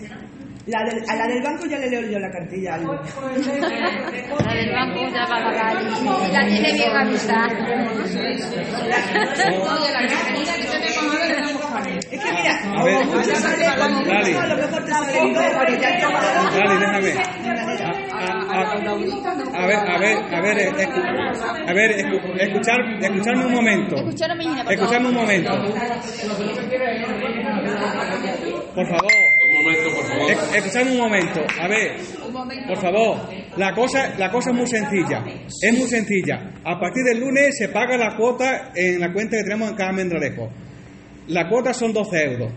La 0.67 0.83
del- 0.85 1.03
a 1.09 1.15
la 1.15 1.27
del 1.27 1.41
banco 1.41 1.65
ya 1.65 1.77
le 1.79 1.89
leo 1.89 2.01
yo 2.09 2.19
la 2.19 2.29
cartilla. 2.31 2.77
La 2.77 4.53
del 4.53 4.71
banco 4.71 5.09
ya 5.11 5.25
va 5.25 5.37
a 5.37 5.43
pagar. 5.43 5.83
La 6.31 6.47
tiene 6.47 6.73
bien 6.73 6.95
avisada. 6.95 7.47
Es 12.11 12.19
que 12.19 12.31
mira, 12.31 12.53
A 12.75 12.83
ver, 12.83 12.95
a 12.95 14.45
lo 14.47 14.55
mejor 14.55 14.83
te 14.85 14.91
sale 14.91 15.21
un 15.21 15.33
dólar 15.33 15.69
y 15.69 15.79
ya 15.79 15.97
te 15.97 16.05
va 16.05 16.21
Dale, 16.51 16.75
déjame. 16.79 17.11
A, 19.53 19.65
ver, 19.65 19.77
a 19.77 19.97
ver, 19.97 20.17
a 20.33 20.41
ver, 20.41 20.57
eh, 20.59 20.71
escu- 20.77 21.69
a 21.69 21.73
ver, 21.73 21.91
escu- 21.97 22.41
escuchar, 22.41 22.79
escucharme 23.01 23.45
un 23.45 23.51
momento. 23.53 23.95
Escuchadme 23.95 25.07
un 25.09 25.15
momento. 25.15 25.51
Por 28.75 28.87
favor. 28.87 29.11
Un 30.21 30.33
momento, 30.33 30.37
por 30.37 30.37
favor. 30.37 30.51
Esc- 30.51 30.55
Escuchadme 30.57 30.91
un 30.91 30.97
momento. 30.97 31.41
A 31.59 31.67
ver, 31.67 31.91
por 32.67 32.77
favor. 32.77 33.17
La 33.57 33.73
cosa, 33.73 34.13
la 34.17 34.31
cosa 34.31 34.49
es 34.51 34.55
muy 34.55 34.67
sencilla. 34.67 35.23
Es 35.61 35.77
muy 35.77 35.87
sencilla. 35.87 36.51
A 36.63 36.79
partir 36.79 37.03
del 37.03 37.19
lunes 37.19 37.57
se 37.57 37.69
paga 37.69 37.97
la 37.97 38.15
cuota 38.15 38.71
en 38.75 38.99
la 38.99 39.11
cuenta 39.11 39.37
que 39.37 39.43
tenemos 39.43 39.69
en 39.71 39.75
cada 39.75 39.91
Mendralejo. 39.91 40.49
La 41.27 41.47
cuota 41.49 41.73
son 41.73 41.93
12 41.93 42.23
euros. 42.23 42.51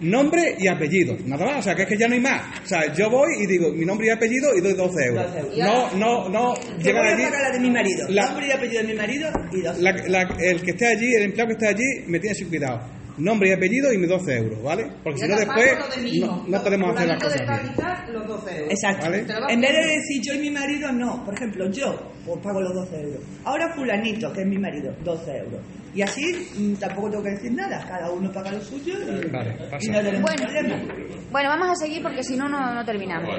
Nombre 0.00 0.56
y 0.58 0.66
apellido. 0.66 1.16
Nada 1.24 1.46
más. 1.46 1.58
O 1.58 1.62
sea, 1.62 1.74
que 1.74 1.82
es 1.82 1.88
que 1.88 1.96
ya 1.96 2.08
no 2.08 2.14
hay 2.14 2.20
más. 2.20 2.42
O 2.62 2.66
sea, 2.66 2.92
yo 2.92 3.08
voy 3.08 3.28
y 3.42 3.46
digo 3.46 3.70
mi 3.72 3.84
nombre 3.86 4.08
y 4.08 4.10
apellido 4.10 4.50
y 4.56 4.60
doy 4.60 4.74
12 4.74 5.04
euros. 5.06 5.24
12 5.32 5.38
euros. 5.38 5.56
No, 5.58 5.90
no, 5.96 6.28
no. 6.28 6.54
Yo 6.54 6.78
Llegan 6.78 7.02
voy 7.02 7.10
a 7.12 7.14
allí. 7.14 7.24
pagar 7.24 7.40
la 7.42 7.50
de 7.52 7.60
mi 7.60 7.70
marido. 7.70 8.06
La- 8.08 8.26
Nombre 8.26 8.46
y 8.48 8.50
apellido 8.50 8.82
de 8.82 8.88
mi 8.88 8.94
marido 8.94 9.28
y 9.52 9.60
dos. 9.62 9.78
la- 9.78 9.92
la- 10.08 10.36
el 10.40 10.62
que 10.62 10.70
esté 10.72 10.86
allí, 10.88 11.14
el 11.14 11.22
empleado 11.22 11.48
que 11.48 11.52
esté 11.54 11.68
allí, 11.68 12.04
me 12.08 12.18
tiene 12.18 12.34
sin 12.34 12.48
cuidado. 12.48 12.80
Nombre 13.18 13.50
y 13.50 13.52
apellido 13.52 13.92
y 13.92 13.98
mis 13.98 14.08
12 14.08 14.36
euros, 14.36 14.62
¿vale? 14.62 14.90
Porque 15.02 15.20
si 15.20 15.28
no 15.28 15.36
después 15.36 15.74
no, 16.20 16.44
no 16.48 16.62
podemos 16.62 16.96
hacer 16.96 17.08
las 17.08 17.22
cosas 17.22 17.40
de 17.40 17.46
bien. 17.46 18.12
los 18.12 18.26
12 18.26 18.56
euros. 18.56 18.70
Exacto. 18.70 19.06
En 19.48 19.60
vez 19.60 19.72
de 19.72 19.86
decir 19.86 20.22
yo 20.22 20.34
y 20.34 20.38
mi 20.38 20.50
marido, 20.50 20.92
no. 20.92 21.24
Por 21.24 21.34
ejemplo, 21.34 21.70
yo 21.70 22.12
pues 22.24 22.40
pago 22.42 22.60
los 22.60 22.74
12 22.74 23.00
euros. 23.00 23.20
Ahora 23.44 23.72
fulanito, 23.74 24.32
que 24.32 24.40
es 24.40 24.46
mi 24.46 24.58
marido, 24.58 24.92
12 25.04 25.30
euros. 25.36 25.60
Y 25.94 26.02
así 26.02 26.22
mm, 26.58 26.74
tampoco 26.74 27.10
tengo 27.10 27.22
que 27.22 27.30
decir 27.30 27.52
nada. 27.52 27.84
Cada 27.86 28.10
uno 28.10 28.32
paga 28.32 28.50
lo 28.52 28.60
suyo 28.60 28.94
y, 28.94 29.30
Vale, 29.30 29.56
y 29.80 29.88
no 29.88 29.98
tenemos 30.00 30.22
Bueno. 30.22 30.42
problema. 30.42 30.94
Bueno, 31.30 31.48
vamos 31.50 31.68
a 31.70 31.74
seguir 31.74 32.02
porque 32.02 32.22
si 32.22 32.36
no, 32.36 32.48
no, 32.48 32.74
no 32.74 32.84
terminamos. 32.84 33.30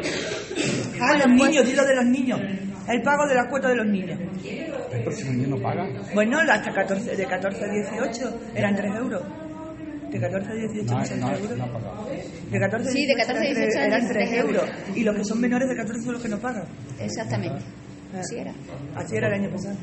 Ah, 1.01 1.17
los 1.17 1.27
niños, 1.27 1.65
dilo 1.65 1.83
de 1.85 1.95
los 1.95 2.05
niños. 2.05 2.39
El 2.87 3.01
pago 3.01 3.27
de 3.27 3.35
la 3.35 3.49
cuota 3.49 3.69
de 3.69 3.75
los 3.75 3.87
niños. 3.87 4.19
¿El 4.91 5.03
próximo 5.03 5.31
año 5.31 5.47
no 5.47 5.57
paga? 5.61 5.87
Bueno, 6.13 6.39
hasta 6.39 6.71
14, 6.71 7.15
de 7.15 7.25
14 7.25 7.65
a 7.65 7.67
18 7.67 8.39
eran 8.55 8.75
3 8.75 8.95
euros. 8.95 9.23
De 10.15 10.21
14 10.21 10.49
a 10.51 10.53
18 10.55 10.85
No, 10.85 10.97
no 10.99 11.03
3 11.05 11.11
euros. 11.41 11.57
no 11.57 11.63
ha 11.65 11.67
pagado. 11.73 12.09
De 12.51 12.59
14 12.59 12.89
a 12.89 12.91
Sí, 12.91 13.05
de 13.05 13.15
14 13.15 13.37
a 13.37 13.41
18 13.41 13.61
eran 13.77 13.87
eran 13.91 14.07
3 14.07 14.11
tres 14.11 14.33
euros. 14.39 14.63
Y 14.95 15.03
los 15.03 15.15
que 15.15 15.23
son 15.25 15.41
menores 15.41 15.69
de 15.69 15.75
14 15.75 16.01
son 16.03 16.13
los 16.13 16.21
que 16.21 16.29
no 16.29 16.39
pagan. 16.39 16.63
Exactamente. 16.99 17.59
Así 18.17 18.35
era. 18.37 18.53
Así 18.95 19.15
era 19.17 19.27
el 19.27 19.33
año 19.33 19.49
pasado. 19.51 19.75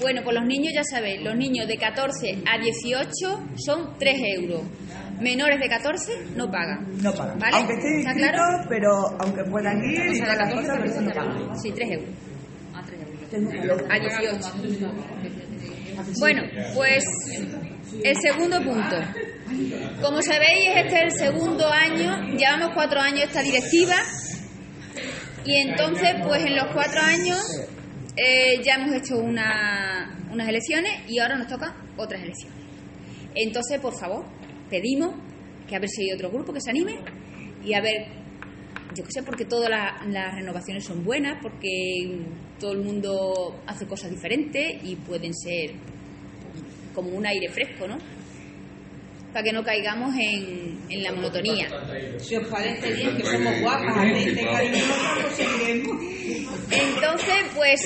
Bueno, 0.00 0.22
pues 0.24 0.34
los 0.34 0.46
niños 0.46 0.72
ya 0.74 0.82
sabéis, 0.84 1.22
los 1.22 1.36
niños 1.36 1.66
de 1.68 1.76
14 1.76 2.42
a 2.50 2.58
18 2.58 3.40
son 3.56 3.90
3 3.98 4.16
euros. 4.38 4.62
Menores 5.20 5.60
de 5.60 5.68
14 5.68 6.12
no 6.36 6.50
pagan. 6.50 6.86
No 7.02 7.12
pagan. 7.12 7.38
¿Vale? 7.38 7.56
Aunque 7.58 7.74
estén 7.74 7.98
¿Está 7.98 8.10
inscritos, 8.12 8.32
claro? 8.40 8.66
pero 8.68 8.90
aunque 9.20 9.44
puedan 9.44 9.84
ir 9.84 10.16
y 10.16 10.20
todas 10.20 10.38
las 10.38 10.54
cosas, 10.54 10.78
pero 10.80 10.90
eso 10.90 11.00
no 11.02 11.10
pagan. 11.10 11.60
Sí, 11.62 11.70
3 11.72 11.90
euros. 11.92 12.08
Tengo 13.30 13.50
que 13.50 13.60
ver. 13.60 13.84
A 13.90 13.98
18. 13.98 14.52
Bueno, 16.20 16.42
pues 16.74 17.04
el 18.04 18.16
segundo 18.16 18.62
punto. 18.62 18.96
Como 20.02 20.22
sabéis, 20.22 20.68
este 20.76 21.06
es 21.06 21.12
el 21.14 21.18
segundo 21.32 21.68
año, 21.68 22.36
llevamos 22.36 22.70
cuatro 22.74 23.00
años 23.00 23.24
esta 23.24 23.42
directiva 23.42 23.96
y 25.44 25.56
entonces, 25.56 26.14
pues 26.24 26.44
en 26.44 26.56
los 26.56 26.66
cuatro 26.72 27.00
años 27.00 27.38
eh, 28.16 28.60
ya 28.64 28.74
hemos 28.76 28.94
hecho 28.94 29.16
una- 29.18 30.18
unas 30.30 30.48
elecciones 30.48 30.92
y 31.08 31.18
ahora 31.18 31.36
nos 31.36 31.48
tocan 31.48 31.72
otras 31.96 32.22
elecciones. 32.22 32.58
Entonces, 33.34 33.80
por 33.80 33.98
favor, 33.98 34.24
pedimos 34.70 35.14
que 35.68 35.76
a 35.76 35.78
ver 35.78 35.88
si 35.88 36.02
hay 36.04 36.12
otro 36.12 36.30
grupo 36.30 36.52
que 36.52 36.60
se 36.60 36.70
anime 36.70 36.98
y 37.64 37.74
a 37.74 37.80
ver, 37.80 38.06
yo 38.94 39.04
qué 39.04 39.10
sé, 39.12 39.22
porque 39.22 39.44
todas 39.44 39.68
la- 39.70 40.02
las 40.08 40.34
renovaciones 40.34 40.84
son 40.84 41.04
buenas, 41.04 41.38
porque 41.42 42.18
todo 42.60 42.72
el 42.72 42.78
mundo 42.82 43.60
hace 43.66 43.86
cosas 43.86 44.10
diferentes 44.10 44.82
y 44.84 44.96
pueden 44.96 45.34
ser 45.34 45.72
como 46.94 47.10
un 47.10 47.26
aire 47.26 47.48
fresco, 47.50 47.86
¿no? 47.88 47.98
Para 49.32 49.44
que 49.44 49.52
no 49.52 49.62
caigamos 49.64 50.14
en, 50.14 50.78
en 50.90 51.02
la 51.02 51.12
monotonía. 51.12 51.68
Si 52.18 52.36
os 52.36 52.46
parece 52.48 52.92
bien 52.92 53.16
que 53.16 53.24
somos 53.24 53.60
guapas. 53.60 53.96
Entonces, 56.70 57.34
pues, 57.56 57.80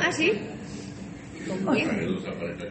ah, 0.00 0.12
sí. 0.12 0.32
No 1.46 1.54
desaparezca. 1.72 2.66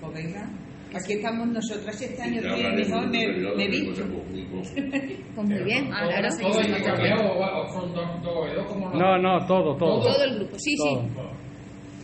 Pues 0.00 0.14
venga, 0.14 0.48
aquí 0.96 1.12
estamos 1.14 1.48
nosotras 1.48 2.00
y 2.00 2.04
este 2.04 2.22
año 2.22 2.40
hablaremos 2.40 2.88
mejor 2.88 3.08
me, 3.56 3.68
visto. 3.68 4.02
conjunto. 4.02 4.70
Pues 5.34 5.48
muy 5.48 5.62
bien, 5.62 5.86
claro. 5.86 6.28
¿Todo 6.40 6.60
está 6.60 6.82
cambiado 6.82 7.22
o 7.32 7.62
o 7.62 7.72
son 7.72 7.94
dos, 7.94 8.22
dos, 8.22 8.54
dos 8.56 8.66
como 8.66 8.90
No, 8.90 9.18
no, 9.18 9.46
todo, 9.46 9.76
todo. 9.76 10.02
Todo 10.02 10.24
el 10.24 10.34
grupo, 10.36 10.58
sí, 10.58 10.76
sí. 10.76 10.98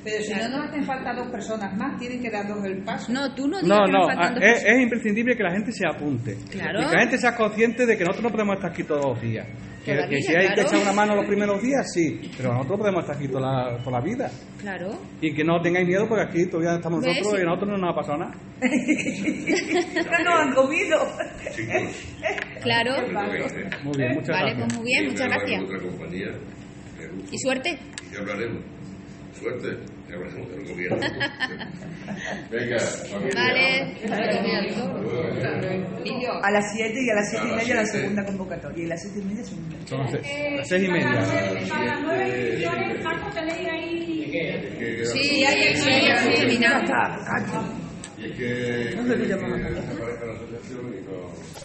Pero 0.04 0.22
si 0.22 0.32
no 0.34 0.48
nos 0.48 0.68
hacen 0.68 0.84
falta 0.84 1.12
dos 1.14 1.26
personas 1.32 1.76
más, 1.76 1.98
tienen 1.98 2.22
que 2.22 2.30
darnos 2.30 2.64
el 2.64 2.84
paso. 2.84 3.12
No, 3.12 3.34
tú 3.34 3.48
no 3.48 3.60
digas 3.60 3.76
No, 3.76 3.84
que 3.86 3.92
no, 3.92 3.98
nos 3.98 4.06
faltan 4.06 4.24
ah, 4.26 4.34
dos 4.34 4.42
es, 4.44 4.52
personas. 4.52 4.76
es 4.76 4.82
imprescindible 4.82 5.36
que 5.36 5.42
la 5.42 5.50
gente 5.50 5.72
se 5.72 5.86
apunte. 5.88 6.36
Claro. 6.48 6.80
Y 6.80 6.86
que 6.86 6.94
la 6.94 7.00
gente 7.00 7.18
sea 7.18 7.34
consciente 7.36 7.86
de 7.86 7.96
que 7.98 8.04
nosotros 8.04 8.22
no 8.22 8.30
podemos 8.30 8.54
estar 8.54 8.70
aquí 8.70 8.84
todos 8.84 9.04
los 9.04 9.20
días. 9.20 9.46
Que, 9.86 10.08
que 10.10 10.20
si 10.20 10.34
hay 10.34 10.48
que 10.54 10.60
echar 10.62 10.80
una 10.82 10.92
mano 10.92 11.14
los 11.14 11.26
primeros 11.28 11.62
días, 11.62 11.86
sí, 11.94 12.20
pero 12.36 12.52
nosotros 12.52 12.78
podemos 12.80 13.02
estar 13.02 13.16
aquí 13.16 13.28
toda 13.28 13.40
la, 13.72 13.78
toda 13.84 14.00
la 14.00 14.04
vida. 14.04 14.30
Claro. 14.60 14.98
Y 15.20 15.32
que 15.32 15.44
no 15.44 15.60
tengáis 15.62 15.86
miedo 15.86 16.06
porque 16.08 16.24
aquí 16.24 16.46
todavía 16.50 16.74
estamos 16.74 17.00
¿Ves? 17.04 17.18
nosotros 17.18 17.38
y 17.38 17.42
a 17.42 17.46
nosotros 17.46 17.70
no 17.70 17.78
nos 17.78 17.90
ha 17.92 17.94
pasado 17.94 18.18
nada. 18.18 18.34
No 19.94 20.24
nos 20.24 20.34
han 20.40 20.54
comido. 20.54 20.98
Claro. 22.62 22.94
Muy 23.84 23.96
bien, 23.96 24.14
muchas 24.14 24.28
Vale, 24.28 24.54
gracias. 24.54 24.66
pues 24.66 24.74
muy 24.76 24.84
bien, 24.86 25.04
Y 25.04 25.08
muchas 25.10 25.28
gracias. 25.28 25.62
Y 27.30 27.38
suerte. 27.38 27.78
Y 28.10 28.14
ya 28.14 28.20
hablaremos. 28.20 28.62
Suerte, 29.38 29.68
ya 30.08 30.14
hablaremos 30.14 30.50
del 30.50 30.64
gobierno. 30.68 30.98
Venga. 32.50 32.76
Vale. 33.34 33.96
A 36.42 36.50
las 36.50 36.72
7 36.72 36.94
y 37.02 37.10
a 37.10 37.14
las 37.14 37.30
7 37.30 37.46
y 37.48 37.56
media 37.56 37.74
la 37.76 37.86
segunda 37.86 38.24
convocatoria. 38.24 38.82
Y 38.82 38.86
a 38.86 38.88
las 38.90 39.02
7 39.02 39.18
y 39.18 39.24
media 39.24 39.44
son 39.44 39.58
Son 39.86 40.00
las 40.00 40.10
seis, 40.10 40.26
las 40.56 40.68
seis 40.68 40.84
y 40.84 40.88
media. 40.88 41.24
Sí, 45.12 45.44
hay 45.44 45.76
sí, 45.76 45.90
hemos 45.90 46.34
terminado. 46.34 46.84
Y 48.18 48.24
es 48.24 48.32
que 48.32 48.44
desaparezca 48.94 50.26
la 50.26 50.32
asociación 50.32 50.94
y 50.94 51.02
no... 51.04 51.55